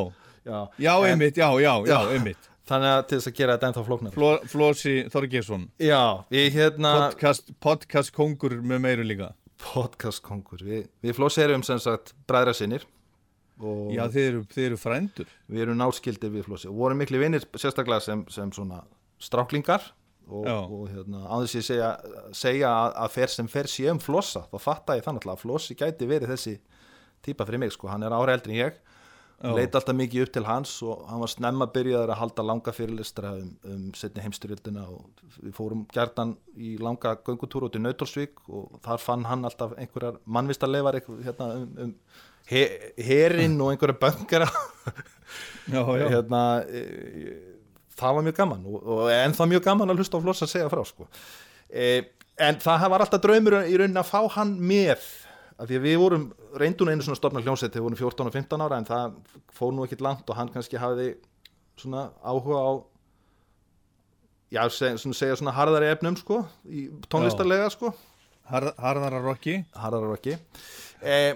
[0.49, 2.49] já, Já, einmitt, já, já, já, einmitt.
[2.69, 6.01] Þannig að til þess að gera þetta ennþá flóknar Fló, Flósi Þorgesson Já,
[6.33, 9.31] við hérna podcast, podcast kongur með meiru líka
[9.63, 12.85] Podcast kongur Við, við Flósi erum sem sagt bræðra sinnir
[13.59, 17.47] Já, þið eru, þið eru frændur Við erum náskildir við Flósi og vorum miklu vinnir
[17.57, 18.83] sérstaklega sem, sem svona
[19.19, 19.89] stráklingar
[20.29, 21.93] og, og hérna, á þess að segja,
[22.37, 25.77] segja að, að fer sem fer sé um Flossa þá fatta ég þannig að Flossi
[25.79, 26.59] gæti verið þessi
[27.25, 28.79] típa fyrir mig, sko, hann er ára eldri en ég
[29.39, 29.53] Já.
[29.55, 33.37] leit alltaf mikið upp til hans og hann var snemma byrjaður að halda langa fyrirlistra
[33.39, 38.81] um, um setni heimstyrjöldina og við fórum gerðan í langa göngutúr út í Nautorsvík og
[38.83, 41.95] þar fann hann alltaf einhverjar mannvistarleifar hérna, um, um
[42.51, 42.65] he,
[42.99, 44.51] herinn og einhverja böngara.
[45.69, 46.43] Hérna
[47.99, 50.53] það var mjög gaman og, og en það mjög gaman að hlusta á Floss að
[50.55, 51.09] segja frá sko.
[51.69, 51.87] e,
[52.49, 55.07] en það var alltaf draumur í raunin að fá hann með
[55.59, 56.29] af því að við vorum
[56.59, 59.17] reyndun einu svona stofna hljómsveit þegar við vorum 14 og 15 ára en það
[59.59, 61.17] fór nú ekkit langt og hann kannski hafiði
[61.79, 62.71] svona áhuga á
[64.55, 67.93] já, seg, svona, segja svona harðari efnum sko, í tónlistarlega sko.
[68.49, 69.59] Har, Harðara Rokki.
[69.77, 70.39] Harðara Rokki.
[71.05, 71.35] Eh,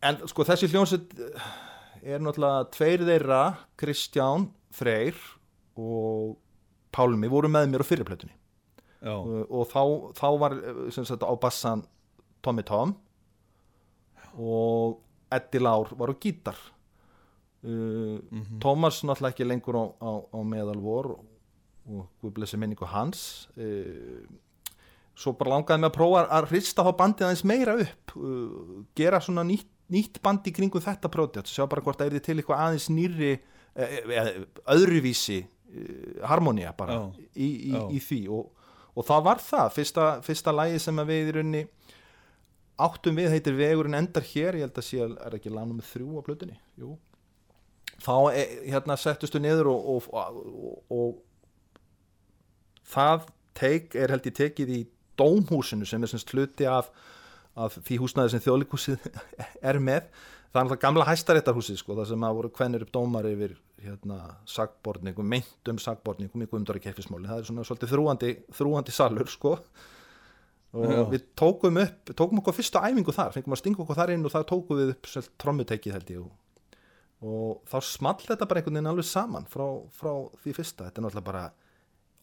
[0.00, 1.18] en sko þessi hljómsveit
[2.00, 3.42] er náttúrulega tveir þeirra
[3.80, 5.18] Kristján Freyr
[5.78, 6.36] og
[6.94, 8.34] Pálmi voru með mér á fyrirplötunni
[9.06, 9.82] og, og þá,
[10.18, 10.56] þá var
[10.94, 11.84] sem sagt á bassan
[12.42, 12.96] Tommy Tom
[14.38, 14.98] og
[15.34, 16.58] Eddie Lár var á gítar.
[17.58, 18.22] Uh,
[18.62, 21.24] Thomas náttúrulega ekki lengur á, á, á meðal vor og,
[21.90, 23.48] og Guð blessi minningu hans.
[23.58, 24.22] Uh,
[25.18, 29.20] svo bara langaði mig að prófa að hrista þá bandið aðeins meira upp uh, gera
[29.24, 32.62] svona nýtt, nýtt band í kringum þetta pródjátt, sjá bara hvort það er til eitthvað
[32.64, 34.30] aðeins nýrri eh, eh,
[34.70, 35.48] öðruvísi uh,
[36.24, 37.02] harmonía bara Já.
[37.34, 37.82] í, í, Já.
[37.92, 41.64] í því og, og það var það, fyrsta, fyrsta lagi sem við í rauninni
[42.78, 45.90] áttum við heitir Vegurinn endar hér ég held að sé að er ekki lánum með
[45.90, 46.94] þrjú á blötunni Jú.
[48.04, 50.38] þá e, hérna settustu niður og, og,
[50.94, 51.18] og,
[52.88, 54.80] það teik er held ég tekið í
[55.18, 56.92] dómhúsinu sem er semst hluti af,
[57.58, 59.10] af því húsnaði sem þjóðlíkusið
[59.72, 60.06] er með
[60.48, 64.18] það er náttúrulega gamla hæstaréttarhúsið sko, það sem að voru kvenir upp dómar yfir hérna,
[64.48, 69.54] sagborningum, meintum sagborningum í Guðmundari keppismáli, það er svona svolítið þrúandi, þrúandi salur sko.
[70.78, 70.98] Og Já.
[71.08, 74.34] við tókum upp tókum okkur fyrstu æfingu þar, fengum að stinga okkur þar inn og
[74.34, 76.34] þar tókum við upp svolítið trommutekið held ég og,
[77.24, 79.64] og þá small þetta bara einhvern veginn alveg saman frá,
[79.96, 80.10] frá
[80.42, 81.46] því fyrsta, þetta er náttúrulega bara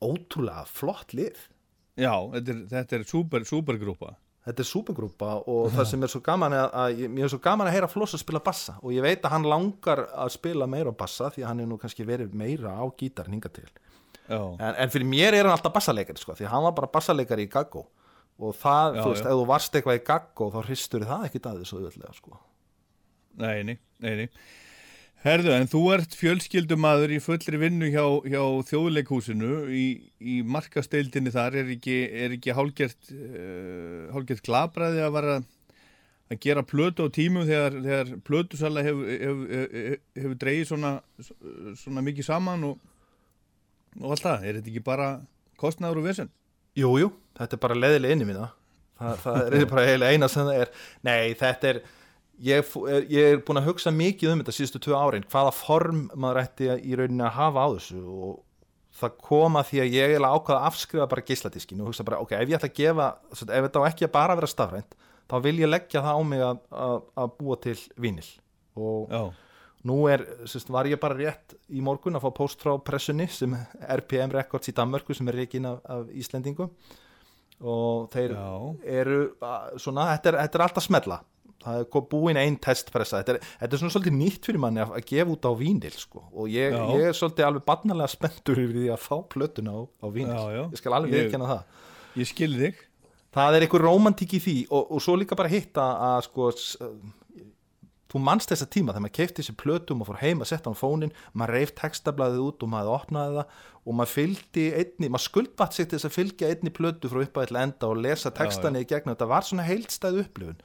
[0.05, 1.41] ótrúlega flott lið.
[1.97, 4.13] Já, þetta er, þetta er super, supergrúpa
[4.45, 7.39] Þetta er supergrúpa og það sem er svo gaman er að, að mér er svo
[7.41, 10.67] gaman að heyra Floss að spila bassa og ég veit að hann langar að spila
[10.69, 13.65] meira bassa því að hann er nú kannski verið meira á gítar hinga til
[14.59, 17.47] en, en fyrir mér er hann alltaf bassaleikari sko, því að hann var bara bassaleikari
[17.47, 17.87] í Gaggo
[18.35, 21.49] og það, Já, þú veist, ef þú varst eitthvað í Gaggo þá hristur það ekkit
[21.49, 22.39] að þessu auðvöldlega sko.
[23.41, 24.27] Nei, nei, nei, nei.
[25.25, 29.85] Herðu, en þú ert fjölskyldumadur í fullri vinnu hjá, hjá þjóðleikhúsinu í,
[30.21, 35.37] í markasteildinni þar er ekki, er ekki hálgert, uh, hálgert glabræði að vara
[36.29, 40.93] að gera plötu á tímum þegar, þegar plötusala hefur hef, hef, hef dreigið svona,
[41.81, 42.77] svona mikið saman og,
[44.01, 44.45] og allt það.
[44.45, 45.09] Er þetta ekki bara
[45.57, 46.29] kostnaður og vesen?
[46.77, 47.09] Jú, jú,
[47.39, 48.51] þetta er bara leðilega inni mína
[48.99, 50.73] það, það er bara eiginlega eina sem það er
[51.05, 51.79] Nei, þetta er
[52.43, 52.73] ég,
[53.11, 56.69] ég er búin að hugsa mikið um þetta síðustu tvö árin, hvaða form maður ætti
[56.81, 58.35] í rauninni að hafa á þessu og
[58.95, 62.35] það koma því að ég er ákvaða að afskrifa bara geisladiskin og hugsa bara, ok,
[62.37, 64.95] ef ég ætla að gefa ef þetta á ekki að bara vera stafrænt
[65.31, 68.27] þá vil ég leggja það á mig að, að, að búa til vinil
[68.75, 69.21] og Já.
[69.89, 73.55] nú er, sérst, var ég bara rétt í morgun að fá post frá pressunni sem
[73.99, 76.71] RPM Records í Danmörku sem er reikin af, af Íslendingum.
[77.63, 78.33] Og þeir
[78.83, 81.21] eru að, svona, þetta er, þetta er alltaf smella
[81.65, 83.19] það er búin einn testpressa.
[83.23, 85.93] Þetta er, þetta er svona svolítið nýtt fyrir manni að, að gefa út á vínil
[85.97, 86.23] sko.
[86.31, 90.07] og ég, ég er svolítið alveg barnalega spenntur yfir því að fá plötuna á, á
[90.13, 90.31] vínil.
[90.37, 90.63] Já, já.
[90.71, 91.83] ég skal alveg viðkjanna það.
[92.21, 92.81] Ég skil þig.
[93.35, 96.77] það er einhver romantík í því og, og svo líka bara hitta að sko s-
[98.15, 100.75] þú manst þessa tíma þegar maður keipti þessi plötum og fór heim að setja á
[100.79, 105.75] fónin maður reif textablaðið út og maður opnaði það og maður fylgdi einni, maður skuldbatt
[105.75, 108.87] sig til þess að fylgja einni plötu frá upphæði til enda og lesa textana í
[108.87, 109.11] gegnum.
[109.17, 110.61] Þetta var svona heildstæð upplifun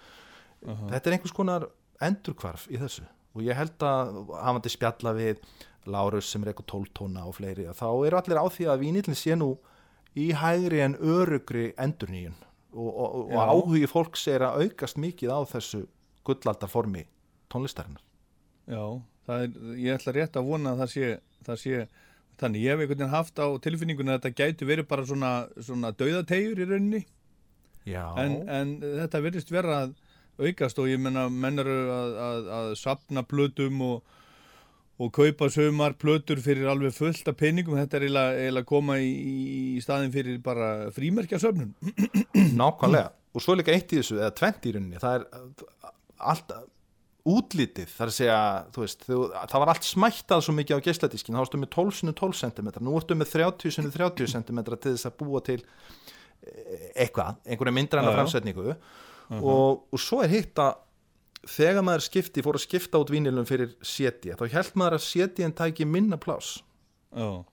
[0.65, 1.67] þetta er einhvers konar
[2.03, 3.07] endurkvarf í þessu.
[3.37, 5.43] Og ég held að hafandi spjalla við
[5.91, 9.37] Lárus sem er eitthvað tóltóna og fleiri þá eru allir á því að vínillin sé
[9.39, 9.55] nú
[10.19, 12.37] í hægri en örugri endurnýjun.
[12.71, 15.85] Og, og, og áhugi fólks er að aukast mikið á þessu
[16.27, 17.07] gullaldarformi
[17.51, 18.03] tónlistarinnar.
[18.71, 18.85] Já,
[19.27, 21.09] það er, ég ætla rétt að vona að það sé,
[21.49, 21.81] það sé
[22.41, 25.91] þannig, ég hef einhvern veginn haft á tilfinningunni að þetta gæti verið bara svona, svona
[25.97, 27.03] dauðategjur í rauninni.
[27.89, 28.05] Já.
[28.21, 29.95] en, en þetta verðist vera að
[30.41, 34.17] aukast og ég menna menn eru að, að, að sapna plötum og,
[35.01, 39.13] og kaupa sömar plötur fyrir alveg fullt af penningum, þetta er eiginlega, að koma í,
[39.77, 41.73] í staðin fyrir bara frímerkja söfnun
[42.61, 43.15] nákvæmlega.
[43.31, 45.01] Og svo er líka eitt í þessu eða tvent í rauninni.
[45.01, 45.91] Það er uh,
[46.33, 46.55] allt
[47.29, 48.39] útlitið þar að segja
[48.77, 52.15] veist, þú, það var allt smættað svo mikið á geisladískin, þá varstu með 12 sinni
[52.17, 56.87] 12 cm nú ertu með 30 sinni 30 cm til þess að búa til eh,
[57.05, 58.17] eitthvað, einhverja myndræna Já,
[59.31, 59.39] já.
[59.39, 60.79] framsetningu og, og svo er hitt að
[61.49, 65.57] þegar maður skipti, fór að skipta út vínilum fyrir séti, þá held maður að sétiðin
[65.57, 66.59] tæki minna plás
[67.15, 67.45] Já.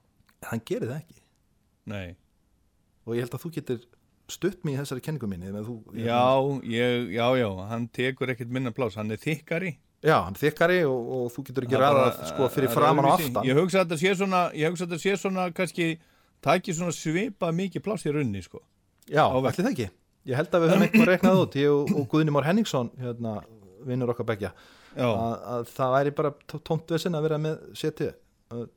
[0.42, 1.20] en hann gerir það ekki.
[1.88, 2.16] Nei.
[3.08, 3.84] Og ég held að þú getur
[4.28, 6.28] stutt mig í þessari kenningu minni þú, Já,
[6.68, 9.78] ég, já, já, hann tekur ekkert minna plás, hann er þykkari.
[10.04, 12.82] Já, hann er þykkari og, og þú getur ekki Það ræða sko, fyrir það er
[12.82, 13.48] framan og aftan.
[13.48, 15.88] Ég hugsa að þetta sé svona, svona kannski,
[16.44, 18.60] taki svona svipa mikið pláss í runni, sko.
[19.08, 19.88] Já, allir það ekki
[20.28, 21.54] Ég held að við höfum eitthvað reiknað út.
[21.56, 23.34] Ég og, og Guðni Már Henningsson hérna,
[23.88, 24.50] vinnur okkar begja
[24.98, 28.08] að, að það væri bara tó- tómt vesinn að vera með CT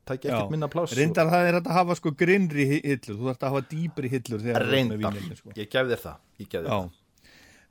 [0.06, 3.44] tækja ekkert minna pláss Reyndar það er að hafa sko grinnri hi- hillur, þú þarft
[3.46, 5.54] að hafa dýpri hillur Reyndar, sko.
[5.56, 6.18] ég gef þér það.
[6.42, 6.78] Gef þér Já,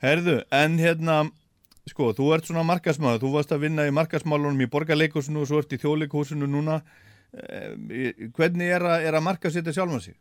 [0.05, 1.17] herðu, en hérna
[1.91, 5.61] sko, þú ert svona markasmáður þú varst að vinna í markasmálunum í borgarleikusinu og svo
[5.61, 6.82] ert í þjóðleikusinu núna.
[7.32, 10.17] Eh, hvernig er að, er að marka setja sjálfan sig?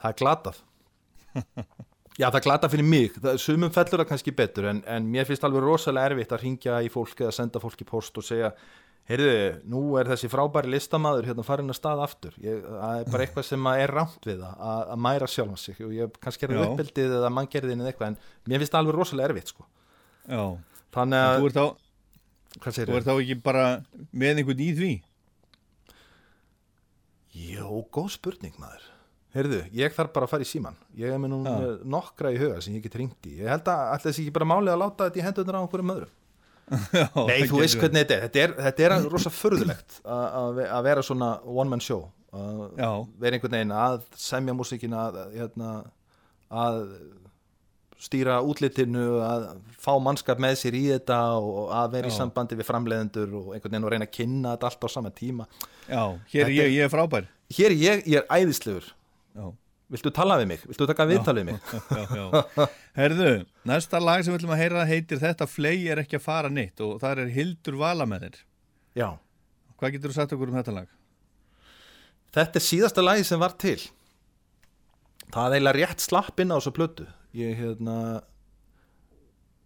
[0.00, 0.56] það er glatað
[2.20, 3.16] Já, það glatað fyrir mig.
[3.16, 6.80] Það, sumum fellur það kannski betur en, en mér finnst alveg rosalega erfitt að ringja
[6.84, 8.50] í fólk eða senda fólk í post og segja
[9.10, 9.30] heyrðu,
[9.72, 12.36] nú er þessi frábæri listamaður hérna farin að stað aftur.
[12.44, 15.80] Ég, það er bara eitthvað sem er rámt við það að, að mæra sjálfan sig.
[15.86, 18.18] Og ég kannski er uppbeldið eða manngerðin eða eitthvað en
[18.52, 19.66] mér finnst það alveg rosalega erfitt sko.
[20.28, 20.44] Já,
[20.98, 21.66] þannig að þú ert þá
[22.60, 23.66] þú ert þá ekki bara
[24.12, 24.94] með einhvern í því?
[27.50, 28.89] Jó, góð spurning maður
[29.34, 32.38] Heyrðu, ég þarf bara að fara í síman Ég er með nú með nokkra í
[32.40, 33.36] huga sem ég get ringt í.
[33.38, 35.92] Ég held að alltaf þessi ekki bara málið að láta þetta í hendunar á einhverjum
[35.94, 36.16] öðrum?
[37.00, 38.24] Já, Nei, þú veist hvernig þetta er.
[38.26, 42.04] Þetta er, þetta er rosa förðulegt að, að ve- að vera svona one man show.
[42.30, 42.60] Að
[43.22, 45.70] vera einhvern veginn að semja músíkina að, hérna,
[46.50, 46.84] að
[48.00, 49.48] stýra útlitinu að
[49.82, 52.16] fá mannskap með sér í þetta og að vera í Já.
[52.22, 55.46] sambandi við framleiðendur og einhvern veginn og reyna að kynna þetta allt á sama tíma.
[55.90, 56.02] Já,
[56.32, 57.28] hér er ég, ég er frábær.
[57.52, 58.88] Hér er ég, ég er æðislegur
[59.34, 59.50] Já.
[59.90, 60.62] Viltu tala við mig?
[60.70, 61.72] Viltu taka viðtal við mig?
[61.90, 62.66] já, já.
[62.94, 63.30] Herðu,
[63.66, 66.78] næsta lag sem við ætlum að heyra heitir Þetta flei er ekki að fara neitt
[66.84, 68.38] og það er Hildur Vala með þér
[69.00, 69.08] Já.
[69.80, 70.94] Hvað getur þú sagt okkur um þetta lag?
[72.38, 73.78] Þetta er síðasta lagi sem var til
[75.30, 77.98] Það er eiginlega rétt slapp inn á þessu plötu Ég hérna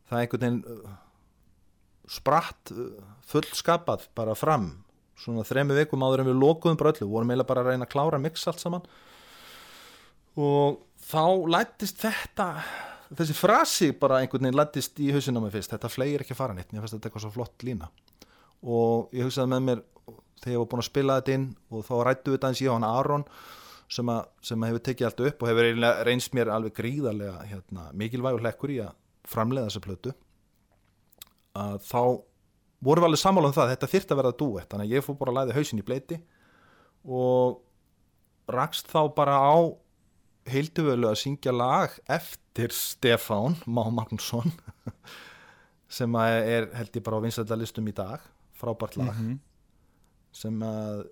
[0.08, 0.98] Það er einhvern veginn uh,
[2.16, 2.92] spratt uh,
[3.28, 4.70] fullskapað bara fram
[5.20, 7.92] svona þremu vikum áður en við lokuðum bara öllu vorum eiginlega bara að reyna að
[7.92, 9.02] klára mix allt saman og
[10.34, 11.24] þá
[11.54, 12.48] lættist þetta
[13.14, 15.72] þessi frasi bara einhvern veginn lættist í hausinn á mig fyrst.
[15.74, 17.90] Þetta flegir ekki að fara neitt, mér finnst þetta eitthvað svo flott lína.
[18.64, 19.82] Og ég hugsaði með mér
[20.40, 22.78] þegar ég var búin að spila þetta inn og þá rættu þetta eins ég og
[22.78, 23.24] hann Aron
[23.92, 25.70] sem, að, sem hefur tekið allt upp og hefur
[26.08, 28.94] reynst mér alveg gríðarlega hérna, mikilvægur hlekkur í að
[29.28, 30.14] framleiða þessa plötu.
[31.54, 32.00] Að þá
[32.84, 34.70] vorum við alveg sammála um það þetta þyrfti að verða dúett.
[34.72, 36.20] Þannig að ég fór bara að læði hausin í bleiti
[37.04, 37.60] og
[38.50, 39.56] rakst þá bara á
[40.50, 44.52] heilduvölu að syngja lag eftir Stefán Má Magnússon
[45.98, 48.22] sem að er held ég bara á vinsættarlistum í dag.
[48.58, 49.12] Frábært lag.
[49.14, 49.38] Mhm.
[50.34, 51.04] sem að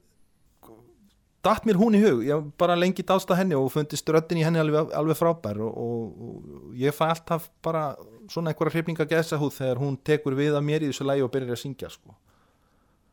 [1.43, 4.45] datt mér hún í hug, ég bara lengi dást að henni og fundist röddin í
[4.47, 7.97] henni alveg, alveg frábær og, og, og ég fæ alltaf bara
[8.30, 11.33] svona einhverja hrifninga gæsa húð þegar hún tekur við að mér í þessu lægi og
[11.35, 12.14] byrjar að syngja sko.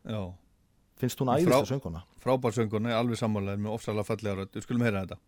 [0.05, 0.21] Já.
[0.99, 4.55] Finnst hún æðislega sönguna Frábær sönguna, alveg sammálaðið með ofsalega fallega rödd.
[4.57, 5.19] Við skulum heyra þetta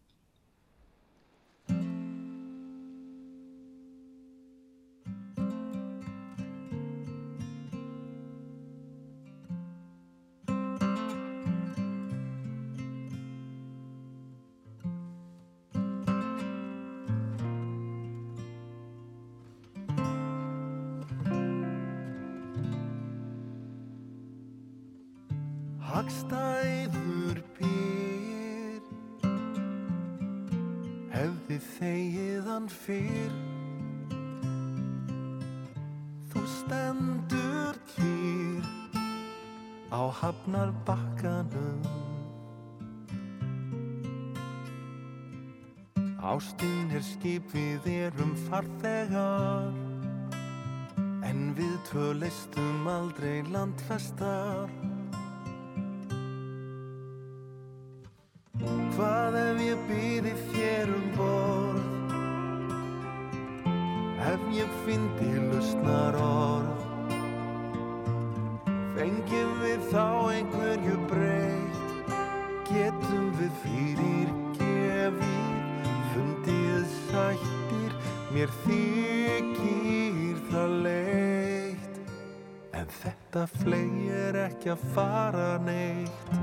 [40.20, 41.80] hafnar bakkanum
[46.22, 49.72] Ástin er skip við erum farþegar
[51.32, 54.72] En við tvö leistum aldrei landfestar.
[58.96, 61.88] Hvað ef ég býði þér um borð?
[64.34, 66.71] Ef ég fyndi lausnar orð
[73.82, 74.30] fyrir
[74.60, 77.96] gefið Fundið sættir
[78.32, 81.98] Mér þykir það leitt.
[82.78, 86.41] En þetta flegir ekki að fara neitt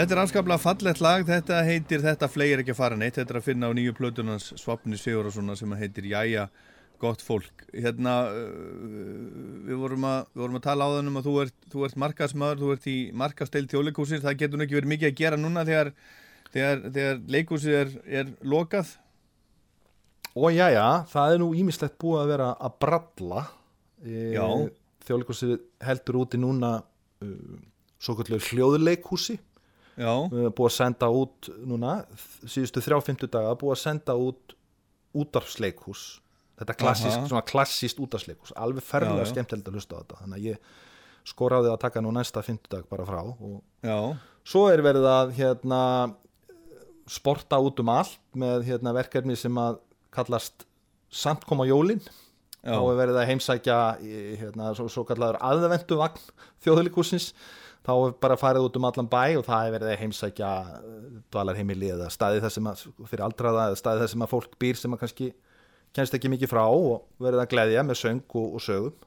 [0.00, 3.38] Þetta er afskaplega fallegt lag, þetta heitir Þetta flegir ekki að fara neitt, þetta er
[3.42, 6.46] að finna á nýju plötunans Svapni Sigurðarssona sem heitir Jæja,
[7.02, 7.66] gott fólk.
[7.74, 9.18] Hérna, uh,
[9.66, 11.98] við vorum að, við vorum að tala á þannig um að þú ert, þú ert
[12.00, 15.92] markasmaður, þú ert í markasteil þjóðleikúsir, það getur ekki verið mikið að gera núna þegar,
[16.56, 17.92] þegar, þegar leikúsið er,
[18.22, 18.94] er lokað.
[20.32, 23.44] Og já, já, það er nú ímislegt búið að vera að bralla
[24.00, 24.46] Já.
[25.04, 27.56] Þjóðleikursi heldur úti núna uh,
[28.00, 29.36] svo kallu hljóðleikhúsi
[29.96, 30.12] Já.
[30.30, 31.94] Við erum búið að senda út núna
[32.44, 34.54] síðustu þrjá-fymtu daga búið að senda út
[35.20, 36.04] útarfsleikhús
[36.60, 40.18] þetta svona klassíst útarfsleikhús alveg ferðilega skemmtilegt að hlusta á þetta.
[40.22, 40.72] Þannig að ég
[41.30, 44.16] skoraði að taka nú næsta fymtudag bara frá og Já.
[44.44, 45.82] svo er verið að hérna
[47.10, 49.80] sporta út um allt með hérna, verkefni sem að
[50.14, 50.66] kallast
[51.10, 52.02] samt koma jólin.
[52.60, 52.76] Já.
[52.76, 53.76] þá er verið að heimsækja
[54.36, 56.26] hérna, svo, svo kallaður aðvendu vagn
[56.60, 57.30] þjóðleikusins
[57.86, 61.04] þá er bara farið út um allan bæ og það er verið að heimsækja eh,
[61.32, 64.80] dvalarheimili eða staði þar sem að fyrir aldraða eða staði þar sem að fólk býr
[64.80, 65.30] sem að kannski
[65.96, 69.06] kennst ekki mikið frá og verið að gleðja með söng og, og sögum.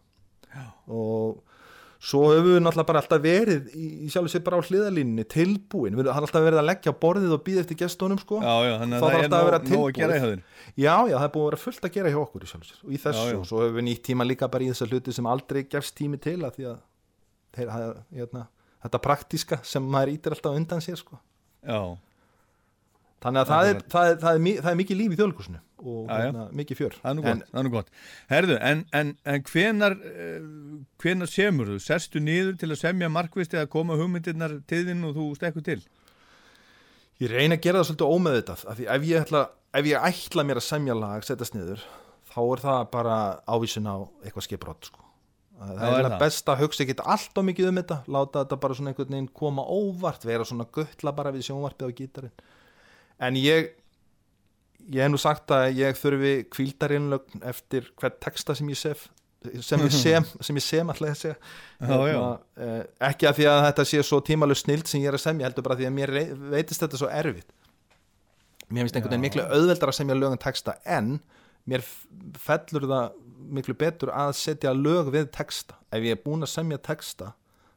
[0.54, 0.66] Já.
[0.94, 1.42] og
[2.04, 5.96] svo höfum við náttúrulega bara alltaf verið í, í sjálf sér bara á hliðalínni tilbúin,
[5.96, 8.42] við erum alltaf verið að leggja borðið og býða eftir gestunum sko.
[8.44, 10.44] Já, já, Þá það þarf alltaf að vera þér.
[10.76, 12.82] Já, já, það er búið að vera fullt að gera hjá okkur í sjálf sér.
[12.84, 15.32] Og í þessu, og svo höfum við nýtt tíma líka bara í þessar hluti sem
[15.32, 16.78] aldrei gefst tími til að því að
[17.56, 17.74] þeir,
[18.20, 18.44] hérna,
[18.84, 21.20] þetta praktíska sem maður ítir alltaf undan sér sko.
[21.64, 21.80] Já.
[23.24, 26.10] Þannig að það er, það, er, það, er, það er mikið líf í þjóðleikusinu og
[26.10, 26.24] Já, já.
[26.24, 27.90] hérna, mikið fjör Það er nú En- gott, það er nú gott.
[28.32, 31.78] Herðu, en, en, en hvenar, uh, hvenar semur þú?
[31.84, 35.80] Sestu niður til að semja markvist eða koma hugmyndirnar til þinn og þú stekkur til?
[37.24, 39.44] Ég reyna að gera það svolítið ómeðvitað af því ef ég, ætla,
[39.80, 41.84] ef ég ætla mér að semja lag, setjast niður
[42.34, 43.96] þá er það bara ávísun á
[44.26, 45.00] eitthvað skipbrott sko.
[45.60, 46.18] Það Já, er, það?
[46.24, 49.32] best að hugsa ekkit allt og mikið um þetta láta þetta bara svona einhvern veginn
[49.42, 52.46] koma óvart vera svona guttla bara við sjónvarpið á gítarinn
[53.28, 53.70] en ég
[54.92, 59.06] ég hef nú sagt að ég þurfi kvíldarinnlögn eftir hvern texta sem ég sef
[59.64, 61.38] sem ég sem, sem ég sem alltaf að segja
[61.84, 62.20] Já, já.
[62.64, 62.82] eh,
[63.12, 65.66] ekki að því að þetta sé svo tímalust snild sem ég er að semja heldur
[65.68, 66.14] bara því að mér
[66.56, 67.52] veitist þetta svo erfitt
[68.74, 71.18] mér finnst einhvern veginn miklu auðveldar að semja lögum texta en
[71.70, 71.84] mér
[72.44, 73.20] fellur það
[73.58, 75.78] miklu betur að setja lög við texta.
[75.94, 77.34] Ef ég er búin að semja texta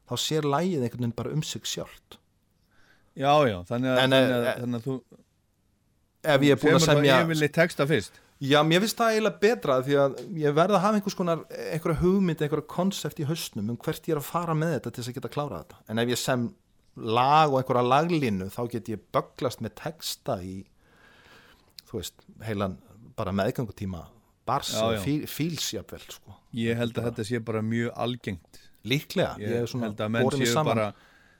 [0.07, 2.19] þá sér lægið einhvern veginn bara um sig sjálft.
[3.17, 4.95] Já, já, þannig að, En, þannig að, eh, þannig að þú
[6.27, 8.21] ef ég er búin að semja það yfirleitt texta fyrst.
[8.37, 12.01] Já, mér finnst það eiginlega betra því að ég verð að hafa einhvers konar einhverja
[12.03, 15.11] hugmynd, einhverja konsept í hausnum um hvert ég er að fara með þetta til þess
[15.11, 15.79] að geta klárað þetta.
[15.89, 16.43] En ef ég sem
[17.17, 20.59] lag og einhverja laglínu þá get ég bögglast með texta í
[21.87, 22.77] þú veist, heilan
[23.17, 24.03] bara meðgangutíma
[24.47, 25.01] bars Já, og já.
[25.03, 26.37] fí, fílsjafvel sko.
[26.57, 28.61] Ég held að þetta sé bara mjög algengt.
[28.87, 30.87] Líklega, ég Ég, held að menn séu bara,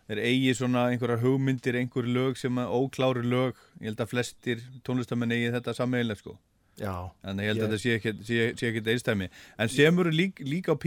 [0.09, 3.55] þeir eigi svona einhverjar hugmyndir, einhver lög sem að óklári lög.
[3.79, 6.35] Ég held að flestir tónlistamenn eigi þetta sammeðilega sko.
[6.77, 6.93] Já.
[7.23, 8.11] En ég held Ég- að þetta sé ekki,
[8.93, 9.29] einstæmi.
[9.57, 10.77] En semur lík, líka á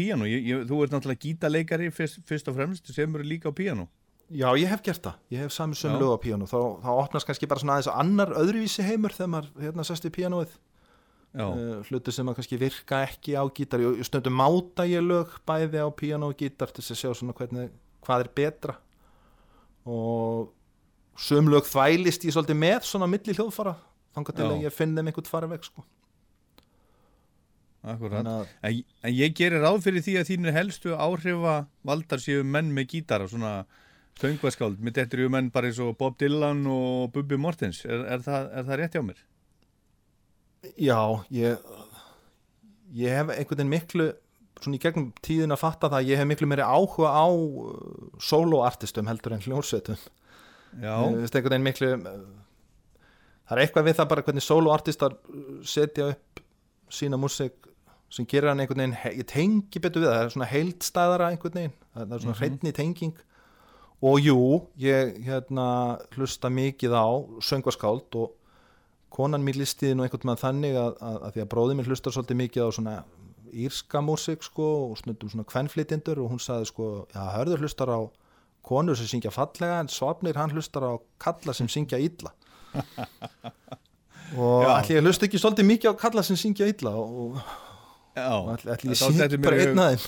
[0.47, 3.88] ég, þú ert náttúrulega gítaleikari fyrst, fyrst og fremst, semur líka á píano.
[4.30, 7.26] Já, ég hef gert það, ég hef sami sömu lög á píanu þá, þá opnast
[7.26, 10.47] kannski bara svona aðeins annar öðruvísi heimur þegar maður hérna sest í Já.
[11.55, 15.78] Uh, hluti sem að kannski virka ekki á gítar og stundum máta ég lög bæði
[15.78, 17.70] á píanó og gítar til að sjá svona hvernig,
[18.02, 18.74] hvað er betra
[19.86, 20.51] og
[21.20, 23.77] sum lög þvælist ég svolítið með svona milli hljóðfara
[24.16, 25.85] þangar til að ég finn þeim einhvern farveg sko.
[27.82, 28.27] Akkurat.
[28.27, 31.55] Að- En, en ég gerir ráð fyrir því að þínir helstu áhrifa
[31.86, 33.65] valdar séu menn með gítara, svona
[34.20, 34.78] söngvaskáld.
[34.85, 37.85] Mitt eftir eru menn bara eins og Bob Dylan og Bubbi Mortens.
[37.86, 39.23] Er, er, það, er það rétt hjá mér?
[40.76, 41.00] Já,
[41.32, 41.58] ég
[42.92, 44.08] ég hef einhvern veginn miklu
[44.60, 48.10] svona í gegnum tíðin að fatta það að ég hef miklu meiri áhuga á uh,
[48.20, 49.44] soloartistum heldur en
[51.54, 51.90] veginn miklu
[53.48, 56.42] það er eitthvað við það bara hvernig soloartistar uh, setja upp
[56.90, 57.56] sína músík
[58.10, 61.58] sem gerir hann einhvern veginn ég tengi betur við það, það er svona heildstæðara einhvern
[61.60, 62.40] veginn, það er svona Mhm.
[62.42, 63.16] hreinni tenging.
[64.02, 64.36] Og jú,
[64.80, 65.66] ég hérna
[66.16, 67.06] hlusta mikið á
[67.44, 68.30] söngvaskáld og
[69.12, 72.14] konan mín listiði nú einhvern veginn þannig að, að, að því að bróði mín hlustar
[72.14, 72.94] svolítið mikið á svona
[73.50, 78.00] írska músík sko og snundum svona kvenflytindur og hún sagði sko, já, hörður hlustar á
[78.66, 82.34] konur sem syngja fallega en svapnir hann hlustar á kalla sem syngja illa.
[84.38, 87.40] Og allir hlusta ekki svolítið mikið á kalla sem syngja illa og,
[88.14, 90.04] og allir, ég mér bara einn aðeins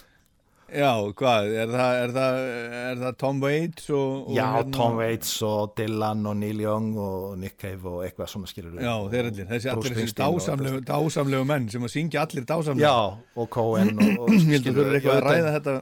[0.73, 0.91] Já,
[1.21, 2.37] hvað, er það, er það,
[2.81, 6.91] er það Tom Waits og, og Já, hérna- Tom Waits og Dylan og Neil Young
[6.97, 11.49] og Nick Cave og eitthvað svona skilur Já, þeir allir, þessi allir þessi dásamlegu, dásamlegu
[11.53, 12.95] menn sem að syngja allir dásamlegu Já,
[13.37, 15.77] og Cohen og, og skilurðu, þú eitthvað að ræða þetta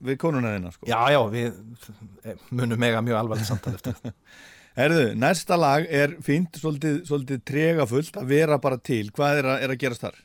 [0.00, 0.88] við konuna þina sko.
[0.88, 4.14] Já, já, við munum mega mjög alvarlega samtal eftir þetta.
[4.80, 9.64] Herðu, næsta lag er fínt, svolítið, svolítið tregafullt að vera bara til, hvað er að,
[9.66, 10.20] er að gerast þar?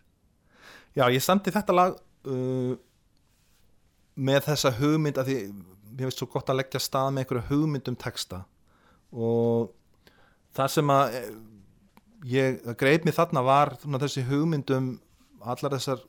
[0.96, 1.98] Já, ég samti þetta lag
[2.30, 2.76] uh,
[4.16, 5.38] með þessa hugmynd að því
[5.96, 8.42] mér finnst svo gott að leggja stað með einhverju hugmynd um texta.
[9.12, 9.72] Og
[10.56, 11.30] það sem að eh,
[12.32, 14.92] ég að greip mér þarna var svona, þessi hugmynd um
[15.46, 16.04] allar þessar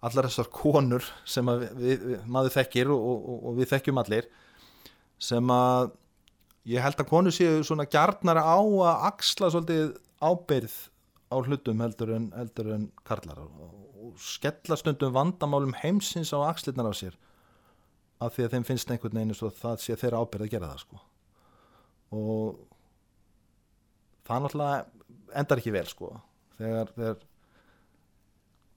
[0.00, 4.28] allar þessar konur sem við, við, maður þekkir og, og, og við þekkjum allir
[5.20, 5.90] sem að
[6.70, 10.76] ég held að konur séu svona gjarnara á að axla svolítið ábyrð
[11.30, 13.52] á hlutum heldur en, heldur en karlar og,
[14.10, 17.16] og skella stundum vandamálum heimsins á axlirnar á sér
[18.20, 20.82] af því að þeim finnst einhvern veginn svo það sé þeirra ábyrð að gera það
[20.82, 21.00] sko.
[22.20, 22.58] Og
[24.28, 26.10] það náttúrulega endar ekki vel sko.
[26.58, 27.22] Þegar, þegar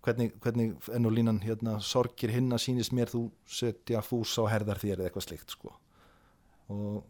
[0.04, 4.82] hvernig, hvernig enn og línan hérna, sorgir hinna sýnist mér þú setja fús á herðar
[4.82, 5.74] þér eða eitthvað slíkt sko.
[6.72, 7.04] Og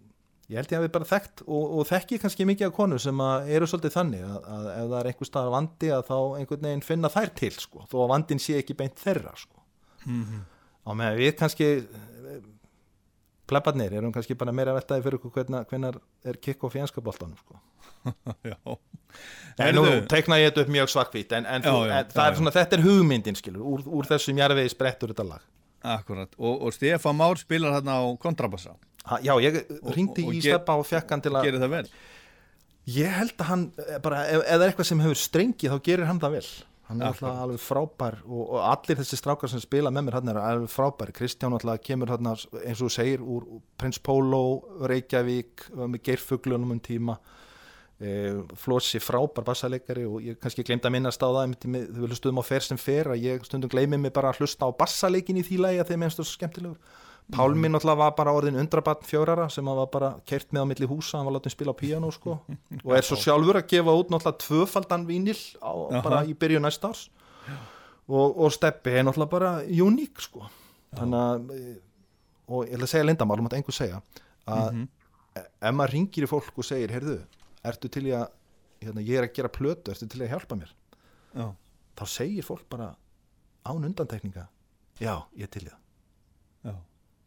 [0.52, 3.22] ég held ég að við bara þekkt og, og þekki kannski mikið af konur sem
[3.56, 6.88] eru svolítið þannig að, að ef það er einhver staðar vandi að þá einhvern veginn
[6.88, 7.86] finna þær til sko.
[7.92, 9.62] Þó að vandin sé ekki beint þeirra sko.
[10.04, 10.42] Mhm.
[10.84, 11.68] á meðan við kannski
[13.48, 17.60] plebbarnir erum kannski bara meira veltaði fyrir hvernig, hvernig er kick-off í enskaboltanum sko.
[18.52, 18.58] Já.
[19.62, 22.24] En nú teikna ég þetta upp mjög svarkvít en, en, Já, þú, já, en já,
[22.26, 25.44] er svona, þetta er hugmyndin skilur, úr, úr þessum jarfiði sprettur þetta lag.
[25.94, 29.58] Akkurat, og, og Stefán Már spilar þarna á kontrabassa Já, ég
[29.96, 31.88] ringdi í Steppa og fekk hann til að Gerir það vel?
[32.94, 36.08] Ég held að hann, eh, bara, ef, það er eitthvað sem hefur strengi þá gerir
[36.10, 36.48] hann það vel.
[36.90, 40.32] Hann er alltaf alveg frábær og, og allir þessi strákar sem spila með mér hann
[40.34, 43.46] er alveg frábær, Kristján alltaf kemur hann eins og segir úr
[43.80, 44.42] Prins Pólo,
[44.84, 47.16] Reykjavík með geirfuglunum um tíma.
[48.04, 50.92] E, Flossi frábær bassaleikari og ég kannski glemt að
[51.64, 54.34] í mig- þau vilja stuðum á fer sem fer að ég stundum gleymi mig bara
[54.34, 56.28] að hlusta á bassaleikin í því lagi að þeim ennst svo
[57.24, 60.66] skemmtilegur Pálmi náttúrulega var bara orðin undrabatn fjórara sem hann var bara kert með á
[60.70, 62.40] milli húsa hann var látið spila á píanó sko.
[62.86, 65.72] Og er svo sjálfur að gefa út náttúrulega tvöfaldan vínil á,
[66.04, 67.06] bara í byrjun næsta árs.
[68.08, 70.44] Og, og Steppi er náttúrulega bara uník sko.
[70.94, 71.76] Þannig að e,
[72.54, 74.02] og ég ætla að segja lindamál, þú mátt einhver segja
[74.46, 74.88] að Mhm.
[75.40, 77.16] e- ef maður ringir í fólk og segir, heyrðu,
[77.64, 78.28] ertu til í að
[78.84, 80.74] hérna, ég er að gera plötu, ertu til í að hjálpa mér?
[81.34, 81.48] Já.
[81.98, 82.96] þá segir fólk bara
[83.66, 84.48] án undantekninga
[85.00, 85.74] já, ég er til Já.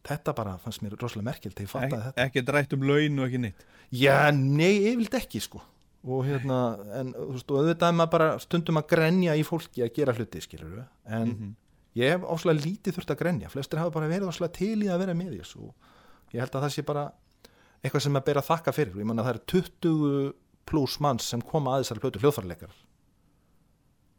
[0.03, 2.25] Þetta bara fannst mér rosalega merkild þegar ég fattaði Ek, þetta.
[2.27, 3.65] ekki drætt um laun og ekki neitt?
[3.91, 5.61] Já, nei, yfirleitt ekki sko.
[6.07, 6.57] Og hérna,
[6.99, 10.39] en þú veist, og auðvitað maður bara stundum að grenja í fólki að gera hluti,
[10.41, 11.55] skilur við, en Mhm.
[11.97, 14.99] ég hef áslega lítið þurft að grenja, flestir hafa bara verið áslega til í að
[14.99, 15.73] vera með þess og
[16.33, 17.11] ég held að það sé bara
[17.83, 20.33] eitthvað sem að bera að þakka fyrir, ég manna það eru 20
[20.65, 22.71] pluss manns sem koma að þessari plötu hljóðfærleikar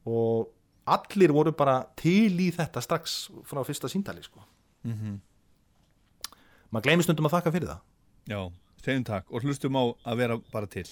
[0.06, 0.48] og
[0.88, 4.40] allir voru bara til í þetta strax frá fyrsta síndali sko.
[4.84, 5.20] Mhm.
[6.72, 7.84] Maður gleymir stundum að þakka fyrir það.
[8.28, 8.40] Já,
[8.84, 10.86] segjum takk og hlustum á að vera bara til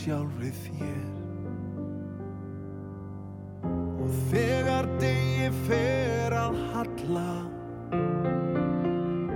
[0.00, 1.06] sjálfri þér.
[4.00, 7.30] Og þegar degi fer að halla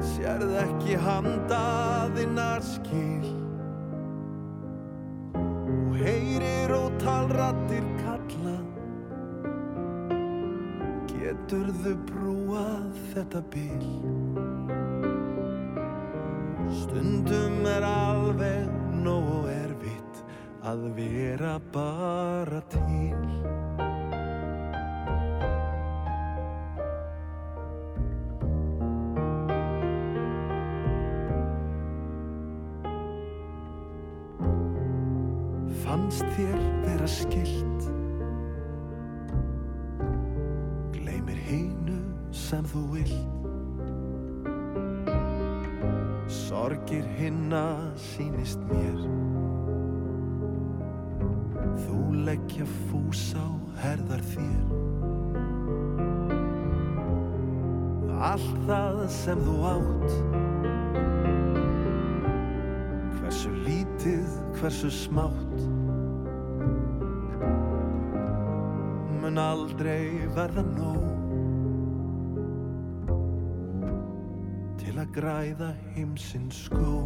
[0.04, 3.28] Sérð ekki handaðinnar skil.
[5.36, 8.56] Og heyrir og talrattir kalla.
[11.12, 13.88] Geturðu brúað þetta bil?
[16.82, 18.63] Stundum er alveg
[20.74, 23.20] að vera bara til.
[35.84, 37.86] Fannst þér vera skilt
[40.96, 42.00] Gleimir hínu
[42.34, 43.30] sem þú vilt.
[46.34, 47.66] Sorgir hinna
[48.10, 49.33] sýnist mér
[52.34, 53.46] leggja fús á
[53.78, 54.62] herðar þér.
[58.26, 60.16] Allt það sem þú átt.
[63.20, 65.62] Hversu lítið, hversu smátt.
[69.22, 71.06] Mun aldrei verða nóg.
[74.82, 76.98] Til að græða heimsins skó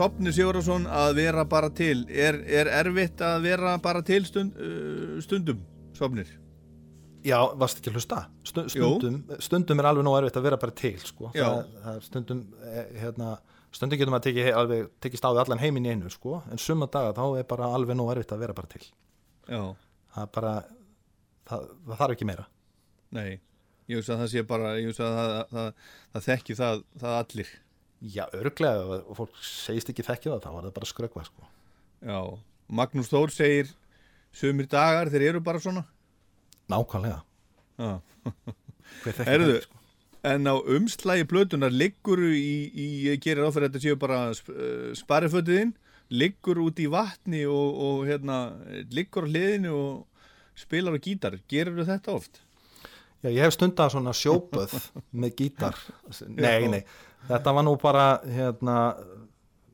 [0.00, 5.18] Svopni Sigurðarsson að vera bara til er, er erfitt að vera bara til stund, uh,
[5.20, 5.58] stundum
[5.92, 6.30] Svopnir?
[7.20, 8.22] Já, varst ekki að hlusta?
[8.48, 11.28] Stundum, stundum er alveg nóg erfitt að vera bara til sko.
[11.34, 13.34] Það, það stundum eh, hérna,
[13.76, 16.40] stundum getur maður tekið alveg tekið stáði allan heiminn í einu sko.
[16.48, 18.84] en summa daga þá er bara alveg nóg erfitt að vera bara til
[19.52, 19.62] Já.
[20.16, 20.58] það bara
[21.50, 22.48] það, það þarf ekki meira
[23.20, 23.40] Nei,
[23.90, 27.18] ég hugsa að það sé bara ég hugsa að það, það, það þekki það, það
[27.20, 27.58] allir
[28.00, 31.48] Já, örglega og fólk segist ekki þekkja það þá var það bara skrökva sko.
[32.00, 32.20] Já,
[32.72, 33.74] Magnús Þór segir
[34.32, 35.84] sumir dagar þeir eru bara svona
[36.70, 37.20] Nákvæmlega
[39.26, 39.80] Herðu, það, sko?
[40.30, 45.74] en á umslægi plötunar liggur í, í gerir áfyrir þetta séu bara uh, sparifötiðinn
[46.10, 48.40] liggur út í vatni og, og hérna
[48.94, 50.22] liggur á hliðinu og
[50.58, 52.40] spilar á gítar gerir þetta oft?
[53.20, 54.74] Já, ég hef stundað svona sjóböð
[55.12, 55.76] með gítar
[56.40, 56.82] Nei, nei,
[57.28, 58.76] þetta var nú bara hérna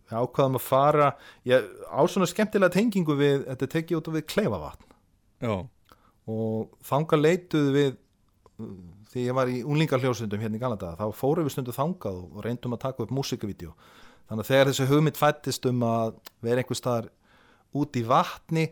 [0.07, 1.11] ákvaðum að fara
[1.49, 4.93] ég, á svona skemmtilega tengingu við þetta tekið út af við kleifavatn
[5.43, 5.55] Já.
[6.31, 7.97] og þanga leituð við
[9.13, 12.77] því ég var í unglingarhljósundum hérna í Galanda þá fórum við stundu þangað og reyndum
[12.77, 13.75] að taka upp músikavídeó
[14.29, 17.11] þannig að þegar þessi hugmynd fættist um að vera einhver staðar
[17.77, 18.67] út í vatni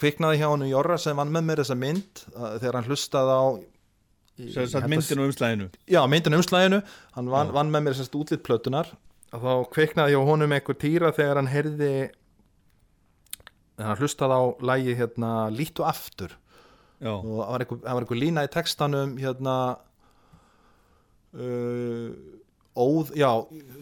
[0.00, 3.44] kviknaði hjá hann Jorra sem vann með mér þessa mynd þegar hann hlustaði á
[4.36, 5.68] Sem sagt myndin á umslaginu?
[5.86, 6.82] Já, myndin á umslaginu
[7.14, 7.52] hann vann, Já.
[7.54, 8.88] vann með mér sérst útlitt plötunar
[9.34, 11.92] og þá kviknaði hjá honum einhver týra þegar hann heyrði
[13.76, 16.34] þegar hann hlustaði á lægi hérna Lít og aftur
[17.02, 17.12] Já.
[17.14, 19.56] og það var var einhver lína í textanum hérna
[21.34, 22.10] uh,
[22.74, 23.30] óð, já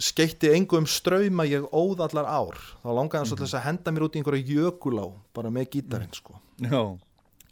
[0.04, 3.32] skeitti engum ströyma ég óð allar ár þá langaði hann Mhm.
[3.32, 6.98] svolítið að henda mér út í einhverja jökulá bara með gítarinn sko Já.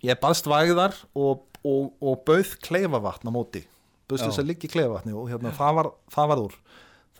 [0.04, 3.64] ég baðst vægðar og, og, og bauð kleifavatn á móti.
[4.10, 6.54] Bauðst þess að liggja í kleifavatni og hérna, það, var, það var úr.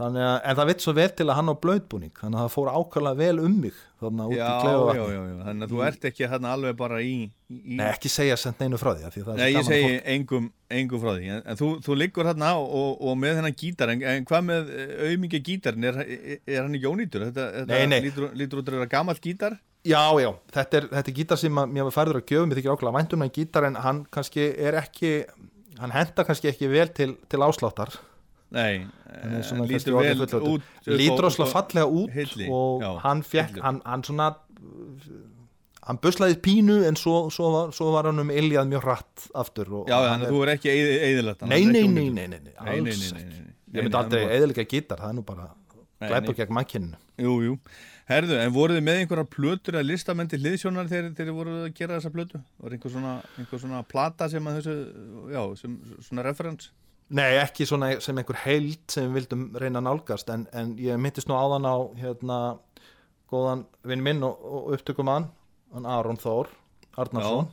[0.01, 2.53] Þannig að, en það vitt svo vel til að hann á blöðbúning þannig að það
[2.55, 5.67] fór ákvæmlega vel um mig þannig að út Já, í já, klefavatni já, já, þannig
[5.67, 8.79] að þú ert ekki hérna alveg bara í, í í- Nei, ekki segja sent neinu
[8.81, 10.47] frá því því það er Nei, ég segi engum,
[10.79, 11.29] engum frá því.
[11.35, 14.73] En, en þú, þú liggur hérna og, og með þennan gítar en, en hvað með
[15.11, 17.27] auðmikið gítarn er, er, er hann ekki ónýtur?
[17.29, 18.01] Þetta, þetta Nei, nei.
[18.07, 19.59] Lítur, lítur út að vera gamall gítar?
[19.86, 22.59] Já, já, þetta er, þetta er gítar sem að, mér var færður að gjöfum, ég
[22.59, 25.12] þykir ákveðlega væntum en gítar en hann kannski er ekki
[25.81, 27.97] hann henda kannski ekki vel til, til ásláttar
[28.51, 33.61] Nei, Hann eh, lítur vel út lítur á- fallega út hilli, og já, hann fekk,
[33.62, 34.32] hann, hann svona
[35.86, 39.70] hann buslaði pínu en svo, svo, var, svo var hann um iljað mjög hratt aftur
[39.81, 43.07] og, Já, þannig að þú er ekki eðilegt Nei, nei, nei, nei, nei, nei, alls
[43.15, 43.40] ekki.
[43.70, 45.48] Ég myndi aldrei eðilega gítar, það er nú bara
[46.02, 46.35] nei.
[46.43, 47.57] gegn mannkinninu Jú, jú.
[48.11, 51.74] Herðu, en voruð þið með einhverja plötur eða listamenn til hliðsjónar þegar þeir voru að
[51.78, 52.41] gera þessa plötu?
[52.59, 54.74] Var einhver svona, einhver svona plata sem að þessu,
[55.31, 55.77] já, sem,
[56.09, 56.73] svona referens?
[57.15, 60.99] Nei, ekki svona sem einhver heild sem við vildum reyna að nálgast en, en ég
[60.99, 62.41] myndist nú áðan á hérna,
[63.31, 65.31] góðan vinn minn og, og upptökum hann,
[65.74, 66.51] hann Aron Þór
[66.99, 67.47] Arnarsson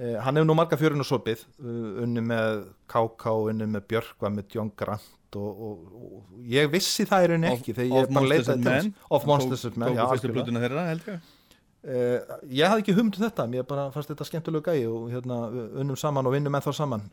[0.00, 4.24] eh, hann hefur nú marga fjörun og sopið uh, unni með KK, unni með Björk
[4.24, 8.14] var með John Grant og, og, og ég vissi það í rauninni ekki þegar ég
[8.16, 8.88] bara leitaði til Men?
[8.90, 9.10] þess.
[9.16, 11.28] Of Monsters and Men, já, plötuna þeirra, held ég?
[11.80, 15.40] Uh, ég hafði ekki humd um þetta, mér bara fannst þetta skemmtilega gæi og hérna
[15.80, 17.06] unnum saman og vinnum með þá saman.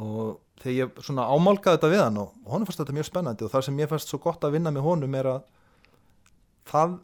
[0.00, 3.52] Og þegar ég svona ámálkaði þetta við hann og honum fannst þetta mjög spennandi og
[3.52, 5.42] það sem ég fannst svo gott að vinna með honum er að
[6.70, 6.96] það,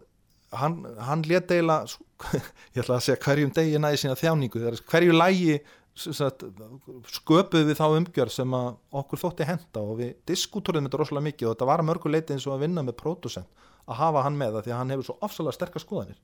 [0.62, 2.00] hann, hann lét eiginlega
[2.74, 5.58] ég ætla að segja hverjum degi næði sína þjáningu er hverju lægi
[5.96, 8.68] sköpuð við þá umgjör sem að
[9.00, 12.34] okkur þótti henda og við diskutúruðum þetta rosalega mikið og þetta var að mörgu leiti
[12.36, 15.08] eins og að vinna með pródusent að hafa hann með það því að hann hefur
[15.08, 16.18] svo ofsalega sterkar skoðanir.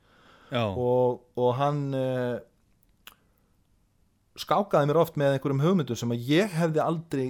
[0.55, 2.37] Og, og hann uh,
[4.39, 7.27] skákaði mér oft með einhverjum hugmyndum sem að ég hefði aldrei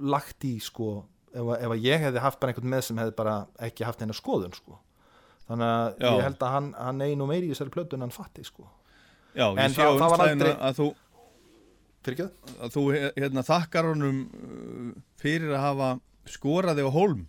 [0.00, 0.92] lagt í sko
[1.34, 3.34] ef, að- ef að ég hefði haft bara einhvern með sem hefði bara
[3.68, 4.78] ekki haft eina skoðun sko.
[5.50, 6.08] Þannig að Já.
[6.14, 8.68] ég held að hann, hann eigi nú meiri í þessari plötu en hann fatti sko.
[9.34, 10.88] Já, En það- það var aldrei- að þú
[12.04, 12.30] Fyrirgjöð?
[12.74, 15.90] þú he- hérna, þakkar honum uh, fyrir að hafa
[16.30, 17.26] skoraði á hólm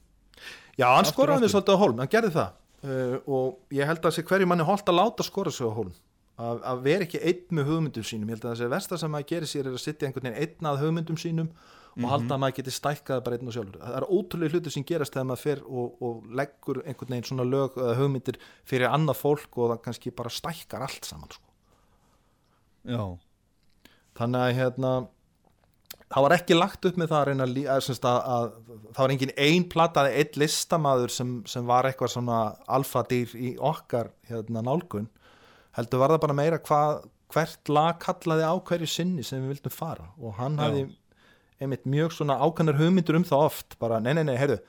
[0.80, 1.53] Já, hann Aftur, skoraði aftur.
[1.56, 2.53] svolítið á hólm, hann gerði það
[2.88, 5.91] uh, og ég held að þessi hverju manni holdt að láta skora sig á hólm
[6.41, 9.27] að, að vera ekki einn með hugmyndum sínum ég held að þessi versta sem maður
[9.34, 12.07] gerir sér er að sitja einhvern veginn einn að hugmyndum sínum og Mhm.
[12.07, 15.11] halda að maður geti stækkað bara einn og sjálfur það er ótrúlega hluti sem gerast
[15.11, 19.57] þegar maður fer og, og leggur einhvern veginn svona lög eða hugmyndir fyrir annað fólk
[19.60, 21.43] og það kannski bara stækkar allt saman sko.
[22.88, 23.03] Já,
[24.22, 24.91] þannig að hérna
[26.11, 28.49] það var ekki lagt upp með það að reyna að, að, að, að
[28.91, 32.41] það var engin ein plataði einn listamaður sem, sem var eitthvað svona
[32.80, 35.07] alfadýr í okkar hérna nálgun.
[35.77, 39.76] Heldur var það bara meira hvað hvert lag kallaði á hverju sinni sem við vildum
[39.76, 40.10] fara.
[40.19, 40.65] Og hann Já.
[40.65, 40.84] hafði
[41.61, 43.80] einmitt mjög svona ákannar hugmyndur um það oft.
[43.80, 44.60] Bara nei nei nei, heyrðu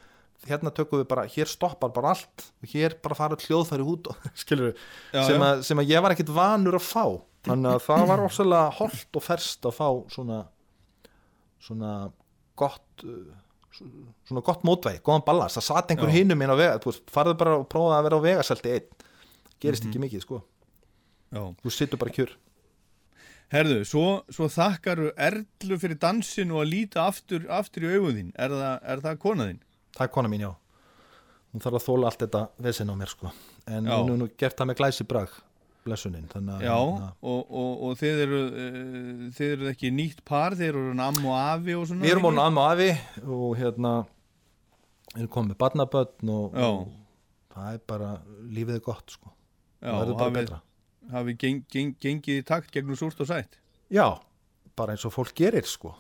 [0.49, 4.25] hérna tökum við bara, hér stoppar bara allt og hér bara fara hljóðfæri út og
[4.43, 4.73] skilur
[5.13, 7.05] Já, sem, sem að ég var ekkit vanur að fá
[7.47, 10.43] þannig að það var ofsalega holdt og ferst að fá svona
[11.63, 11.93] svona
[12.59, 13.33] gott uh,
[14.29, 15.59] svona gott mótvæg, góðan ballast.
[15.59, 16.17] Það satt einhver Já.
[16.21, 19.05] hinum inn á vega farðu bara og prófaði að vera á vegaselti einn.
[19.63, 20.41] Gerist ekki mikið sko.
[21.33, 21.43] Já.
[21.63, 22.35] Þú sittur bara kjur.
[23.53, 28.33] Herðu, svo, svo þakkaru Erlu fyrir dansin og að líta aftur, aftur í þín.
[28.41, 29.61] Er er það kona þín?
[29.93, 30.53] það er kona mín, já.
[31.53, 33.33] Hún þarf að þóla allt þetta vesinn á mér sko.
[33.69, 33.97] En Já.
[34.01, 35.35] hún er nú gert það með glæsi brag
[35.87, 40.25] blessunin, þannig að Já, hérna, og, og, og þið eru uh, þið eru ekki nýtt
[40.29, 42.31] par, þið eru amm og afi og svona við erum ekki?
[42.31, 42.91] orðin amma afi
[43.27, 43.95] og hérna
[45.17, 46.93] erum komið barnabötn og, og
[47.53, 48.13] það er bara
[48.49, 49.33] lífið er gott sko.
[49.83, 50.61] Já, það verður bara betra.
[51.13, 53.59] hafið geng, geng, gengið í takt gegnum súrt og sætt.
[53.93, 54.07] Já,
[54.79, 55.95] bara eins og fólk gerir sko.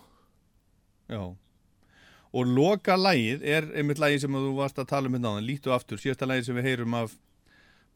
[1.10, 1.24] Já.
[2.32, 5.74] Og loka lagið er einmitt lagið sem þú varst að tala um hérna áðan, lítu
[5.74, 7.18] aftur, síðasta lagið sem við heyrum af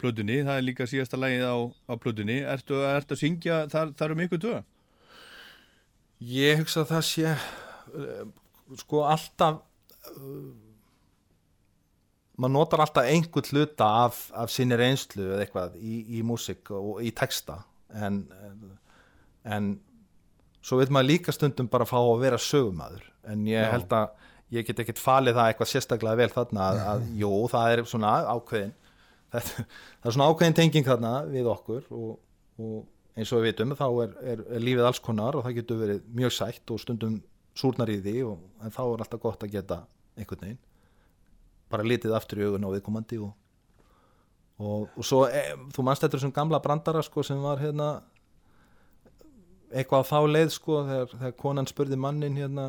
[0.00, 1.56] plötunni, það er líka síðasta lagið á,
[1.88, 4.58] á plötunni, ertu, ertu að syngja þar, þar um ykkur tvö?
[6.32, 8.22] Ég hugsa að það sé uh,
[8.80, 9.60] sko alltaf
[10.16, 10.54] uh,
[12.36, 17.00] maður notar alltaf einhvern hluta af, af sinni reynslu eða eitthvað í, í músík og
[17.04, 17.62] í texta
[17.96, 18.22] en,
[19.44, 19.74] en
[20.60, 23.70] svo vil maður líka stundum bara fá að vera sögumadur en ég Já.
[23.72, 27.72] held að ég get ekkert falið það eitthvað sérstaklega vel þarna að, að jú, það
[27.72, 28.74] er svona ákveðin
[29.36, 29.64] þetta,
[30.00, 32.12] það er svona ákveðin tenging þarna við okkur og,
[32.60, 32.76] og
[33.16, 36.04] eins og við vitum þá er, er, er lífið alls konar og það getur verið
[36.18, 37.20] mjög sætt og stundum
[37.56, 39.80] súrnar í því og, en þá er alltaf gott að geta
[40.16, 40.62] einhvern veginn.
[41.72, 43.32] Bara litið aftur í augun á viðkomandi og,
[44.60, 45.42] og, og svo e,
[45.74, 47.90] þú manst þetta sem gamla brandara sko, sem var hérna
[49.72, 52.68] eitthvað á þá leið sko, þegar, þegar konan spurði mannin hérna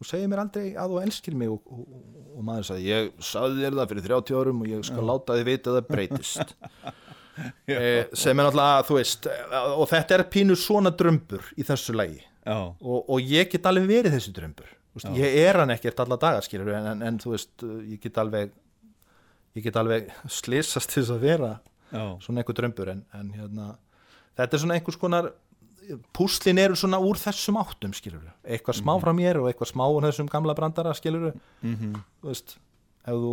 [0.00, 3.12] þú segir mér aldrei að þú elskir mig og, og, og, og maður sagði ég
[3.30, 6.56] sagði þér það fyrir 30 árum og ég skal láta þið vita að það breytist.
[7.40, 7.76] E,
[8.12, 12.18] sem er náttúrulega þú veist og þetta er pínu svona drömbur í þessu lagi.
[12.44, 16.42] Og, og ég get alveg verið þessi drömbur veist, ég er hann ekkert alla daga
[16.44, 18.52] skilur en, en, en þú veist ég get alveg
[19.56, 21.52] ég get alveg slissast til þess að vera
[21.90, 22.04] Já.
[22.22, 23.70] svona einhver drömbur en, en hérna,
[24.38, 25.32] þetta er svona einhvers konar
[26.16, 29.02] púslin eru svona úr þessum áttum skilur eitthvað smá Mhm.
[29.04, 31.94] frá mér og eitthvað smá úr þessum gamla brandara skilur Mhm.
[32.22, 32.56] þú veist
[33.06, 33.32] ef þú,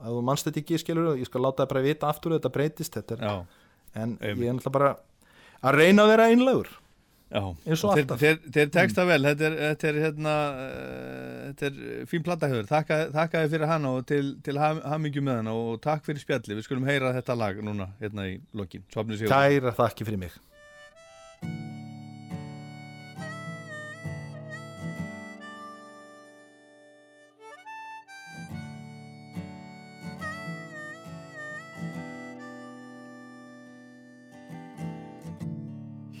[0.00, 2.92] ef þú mannst þetta ekki skilur ég skal láta það bara vita aftur þetta breytist
[2.94, 3.46] þetta er, Já.
[3.94, 4.96] en ég er náttúrulega bara
[5.64, 6.68] að reyna að vera einlegur
[7.66, 8.20] eins og alltaf.
[8.20, 12.98] þeir, þeir teksta vel, þetta er, þetta er hérna uh, þetta er fín plattahjöður þakka,
[13.12, 16.54] þakka þið fyrir hana og til, til ham, hamingju með hana og takk fyrir spjalli
[16.54, 18.84] við skulum heyra þetta lag núna hérna í lokin.
[18.94, 20.32] Kæra þakki fyrir mig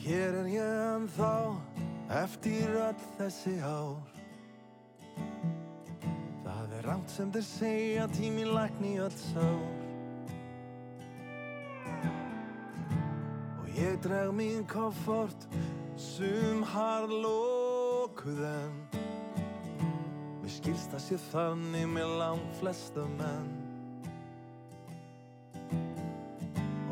[0.06, 1.32] Hér er ég ennþá
[2.22, 3.96] eftir öll þessi ár.
[6.44, 9.85] Það er rámt sem þeir segja tíminn lækni öll sár
[13.76, 15.46] ég dreg mín koffort
[16.00, 18.78] sum harðlókuð en
[20.46, 23.48] Mér skilst að sé þannig með langt flesta menn.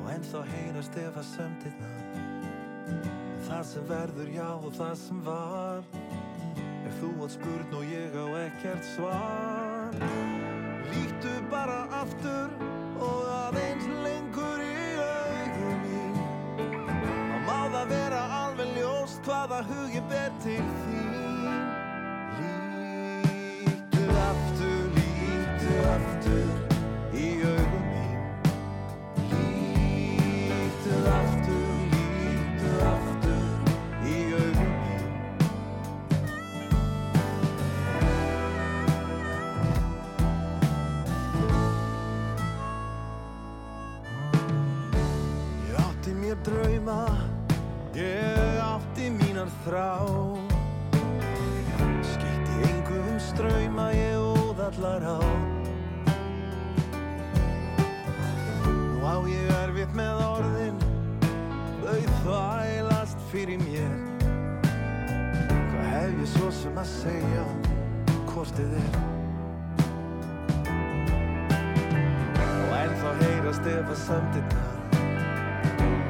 [0.00, 1.92] Og ennþá heyrast ef að sömndirna
[3.44, 5.86] Það sem verður já og það sem var.
[6.84, 9.94] Ef þú átt spurn og ég á ekkert svar
[10.90, 12.73] Líktu bara aftur
[19.94, 21.44] hugi ber til þín.
[23.64, 26.48] Líktu aftur, líktu aftur
[27.14, 28.18] í augum mín.
[29.30, 33.44] Líktu aftur, líktu aftur
[34.02, 35.04] í augum mín.
[45.68, 47.23] Ég átti mér drauma, ég
[49.44, 49.90] mínar þrá
[52.02, 55.18] Skeitti engum ströyma, ég óð allar á.
[58.64, 60.78] Nú á ég erfitt með orðin,
[61.82, 63.96] þau þvælast fyrir mér.
[65.72, 67.44] Hvað hef ég svo sem að segja,
[68.30, 68.96] hvort þið er?
[72.64, 74.72] Og ennþá heyrast ef að sömndirnar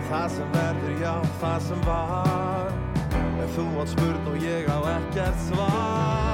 [0.05, 2.44] Það sem verður, já, það sem var
[3.53, 6.34] þú átt spurn og ég á ekkert svar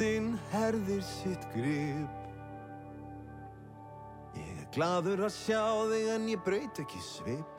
[0.00, 2.20] Kuldinn herðir sitt grip.
[4.32, 5.60] Ég er gladur að sjá
[5.90, 7.50] þig en ég braut ekki svip.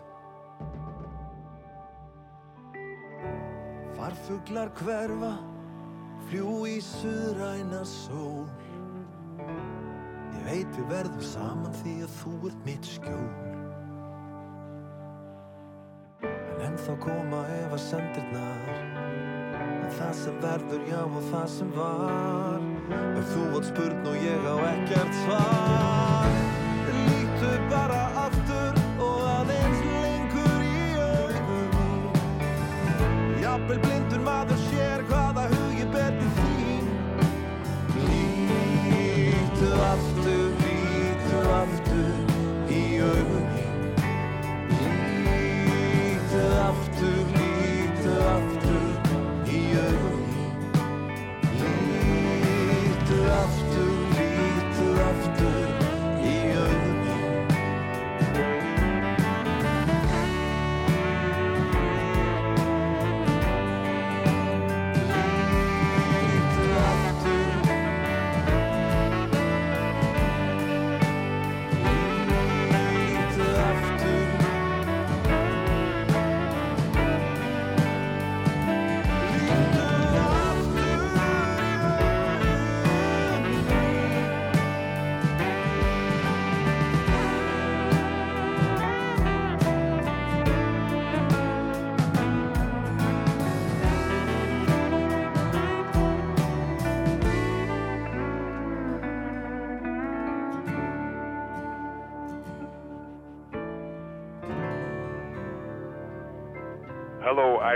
[3.93, 5.29] Farfuglar hverfa
[6.31, 8.49] Fljú í suðræna sól.
[9.45, 13.29] Ég veit við verðum saman því að þú ert mitt skjól.
[16.25, 18.90] En ennþá koma ef að sendirnar En
[19.99, 22.61] það sem verður já og það sem var.
[22.91, 26.31] Ef þú átt spurn og ég á ekkert svar
[27.05, 28.10] Líktu bara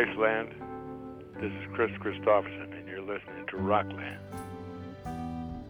[0.05, 0.55] Hello, Iceland.
[1.35, 4.19] This is Chris Christopherson, and you're listening to Rockland.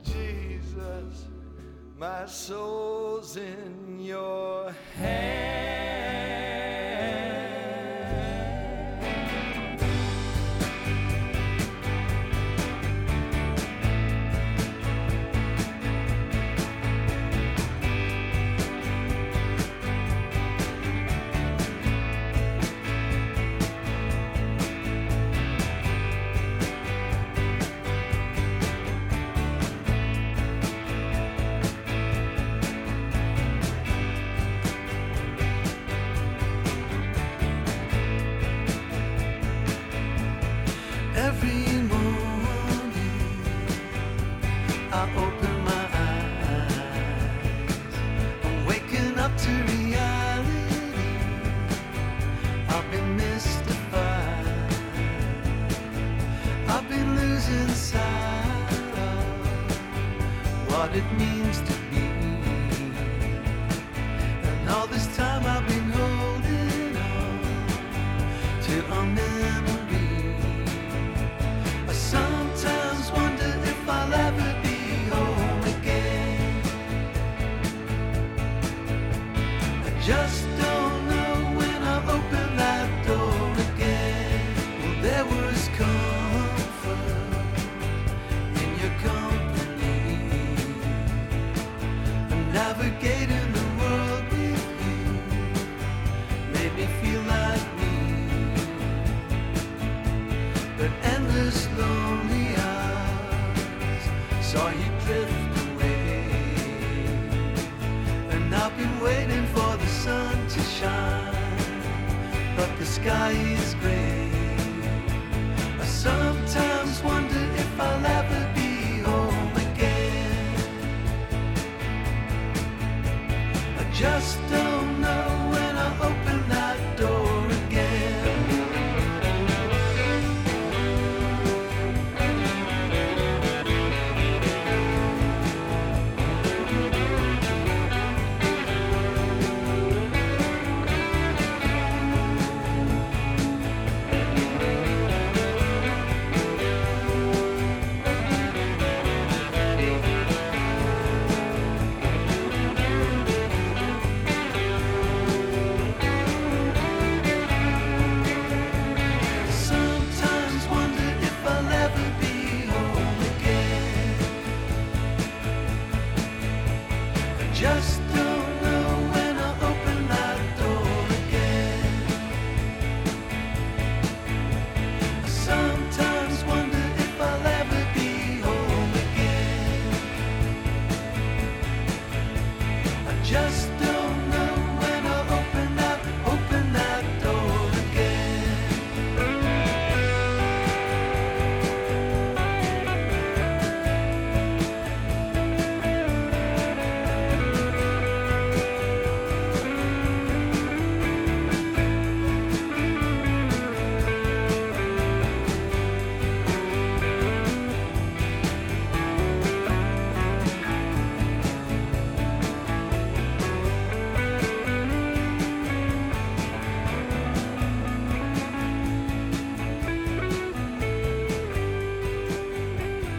[0.03, 1.25] Jesus,
[1.97, 6.04] my soul's in your hand.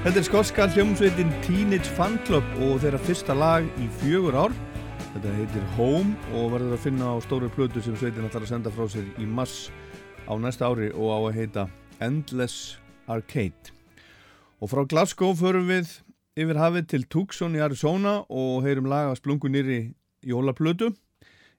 [0.06, 4.52] Þetta er skotska hljómsveitin Teenage Fan Club og þeirra fyrsta lag í fjögur ár.
[5.16, 8.70] Þetta heitir Home og verður að finna á stóru plötu sem sveitin ætlar að senda
[8.70, 9.72] frá sér í mass
[10.30, 11.64] á næsta ári og á að heita
[11.98, 12.76] Endless
[13.10, 13.74] Arcade.
[14.62, 15.90] Og frá Glasgow förum við
[16.38, 19.80] yfir hafið til Tucson í Arizona og heyrum lag að splungu nýri
[20.22, 20.92] jólaplötu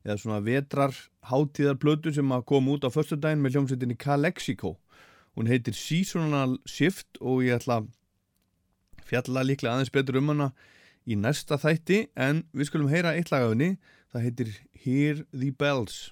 [0.07, 0.95] eða svona vetrar
[1.27, 4.77] hátíðarplötu sem að koma út á föstudaginn með hljómsveitinni Calexico.
[5.35, 7.91] Hún heitir Seasonal Shift og ég ætla að
[9.07, 10.51] fjalla líklega aðeins betur um hana
[11.07, 13.71] í næsta þætti en við skulum heyra eitt lag af henni
[14.11, 14.53] það heitir
[14.83, 16.11] Hear the Bells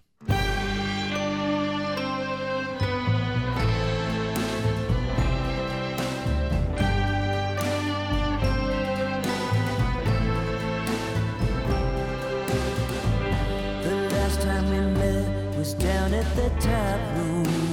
[13.86, 17.65] The last time we met was down at the tap room.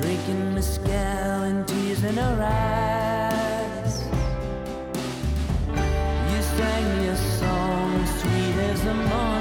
[0.00, 4.04] Drinking mezcal and tears in our eyes.
[6.30, 9.37] You sang me a song sweet as a monsoon.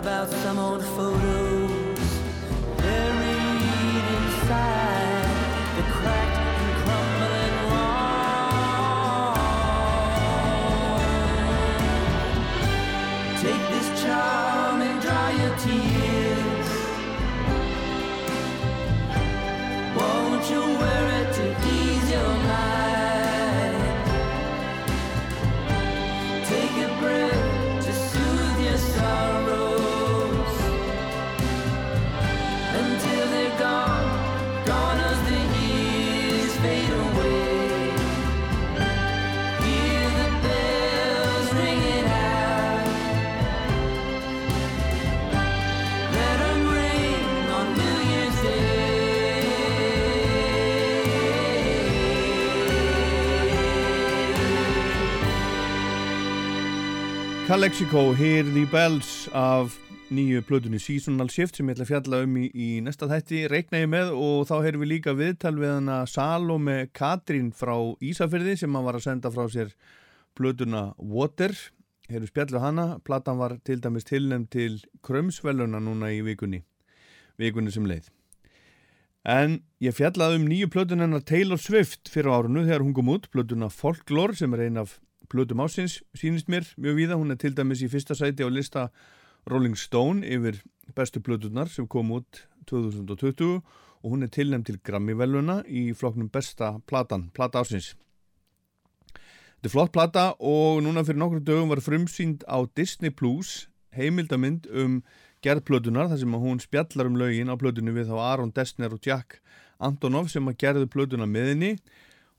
[0.00, 1.09] About some old photos
[57.50, 59.74] Calexico, Hear the Bells af
[60.14, 63.40] nýju plötunni Seasonal Shift sem ég ætla að fjalla um í, í næsta þætti.
[63.50, 67.74] Reikna ég með og þá heyrum við líka viðtal við hana Salome Katrín frá
[68.06, 69.74] Ísafyrði sem hann var að senda frá sér
[70.38, 71.56] plötuna Water.
[72.06, 76.62] Heyrum spjallu hana, platan var til dæmis tilnæm til Krömsveluna núna í vikunni
[77.42, 78.14] vikunni sem leið.
[79.26, 83.26] En ég fjallaði um nýju plötun hennar Taylor Swift fyrir árunu þegar hún kom út
[83.34, 85.00] plötuna Folklore sem er ein af
[85.30, 88.88] plötum ásins sínist mér mjög víða, hún er til dæmis í fyrsta sæti á lista
[89.48, 90.60] Rolling Stone yfir
[90.96, 93.62] bestu plötunar sem kom út 2020
[94.02, 97.94] og hún er tilnæmt til Grammy-veluna í flokknum besta platan, plata ásins.
[99.60, 104.68] Þetta er flott plata og núna fyrir nokkru dögum var frumsýnd á Disney Plus heimildamind
[104.72, 105.02] um
[105.44, 109.04] gerð plötunar þar sem hún spjallar um lögin á plötunni við þá Aron Dessner og
[109.04, 109.40] Jack
[109.80, 111.72] Antonov sem að gerðu plötuna með henni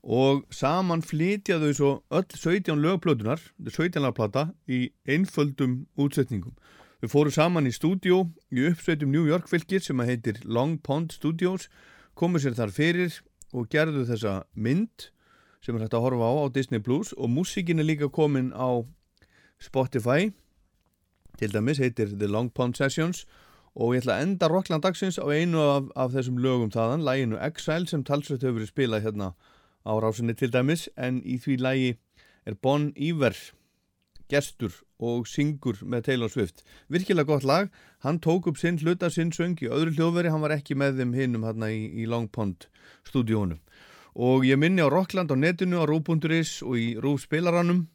[0.02, 6.54] og saman flytja þau svo öll 17 lögplötunar, þetta er 17 lagplata í einföldum útsetningum.
[7.02, 11.14] Þau fóru saman í stúdjó í uppsveitum New York fylgir sem að heitir Long Pond
[11.14, 11.68] Studios,
[12.14, 13.20] komu sér þar fyrir
[13.52, 15.10] og gerðu þessa mynd
[15.62, 17.12] sem er hægt að horfa á á Disney Plus.
[17.14, 18.82] Og músíkin er líka komin á
[19.62, 20.32] Spotify,
[21.38, 23.26] til dæmis heitir The Long Pond Sessions.
[23.74, 27.38] Og ég ætla að enda Rockland dagsins á einu af, af þessum lögum þaðan, læginu
[27.40, 29.30] Exile sem talsveit hefur verið spilað hérna
[29.86, 31.90] á rásinni til dæmis en í því lægi
[32.46, 33.36] er Bon Iver
[34.32, 36.62] gestur og syngur með Taylor Swift.
[36.88, 37.70] Virkilega gott lag,
[38.06, 40.30] hann tók upp sinn hluta sinn söng í öðru hljóðveri.
[40.32, 42.68] Hann var ekki með þeim hinnum hérna í, í Long Pond
[43.08, 43.58] stúdíónu
[44.12, 47.86] og ég minni á Rockland á netinu á Rú.is og í Rú spilaranum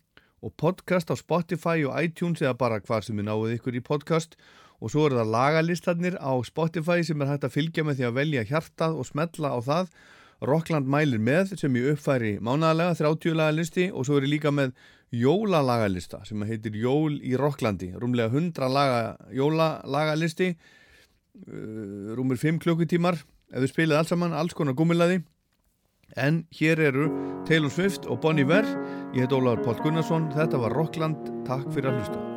[0.42, 4.38] og podcast á Spotify og iTunes eða bara hvað sem er náið ykkur í podcast.
[4.82, 8.18] Og svo eru það lagalistarnir á Spotify sem er hægt að fylgja með því að
[8.18, 9.94] velja hjartað og smetla á það
[10.46, 14.76] Rockland mælir með sem ég uppfæri mánagalega 30 lagalisti og svo er ég líka með
[15.16, 23.18] jólalagalista sem heitir Jól í Rocklandi rúmlega 100 laga, jólalagalisti uh, rúmur 5 klukkutímar.
[23.48, 25.22] Ef við spilið alls saman, alls konar gummilaði
[26.20, 27.10] en hér eru
[27.48, 28.68] Taylor Swift og Bon Iver.
[29.16, 32.37] Ég heit Ólaður Pál Gunnarsson, þetta var Rockland takk fyrir að hlusta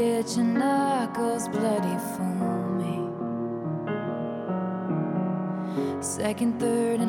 [0.00, 2.32] Get your knuckles bloody for
[2.80, 2.96] me.
[6.00, 6.99] Second, third,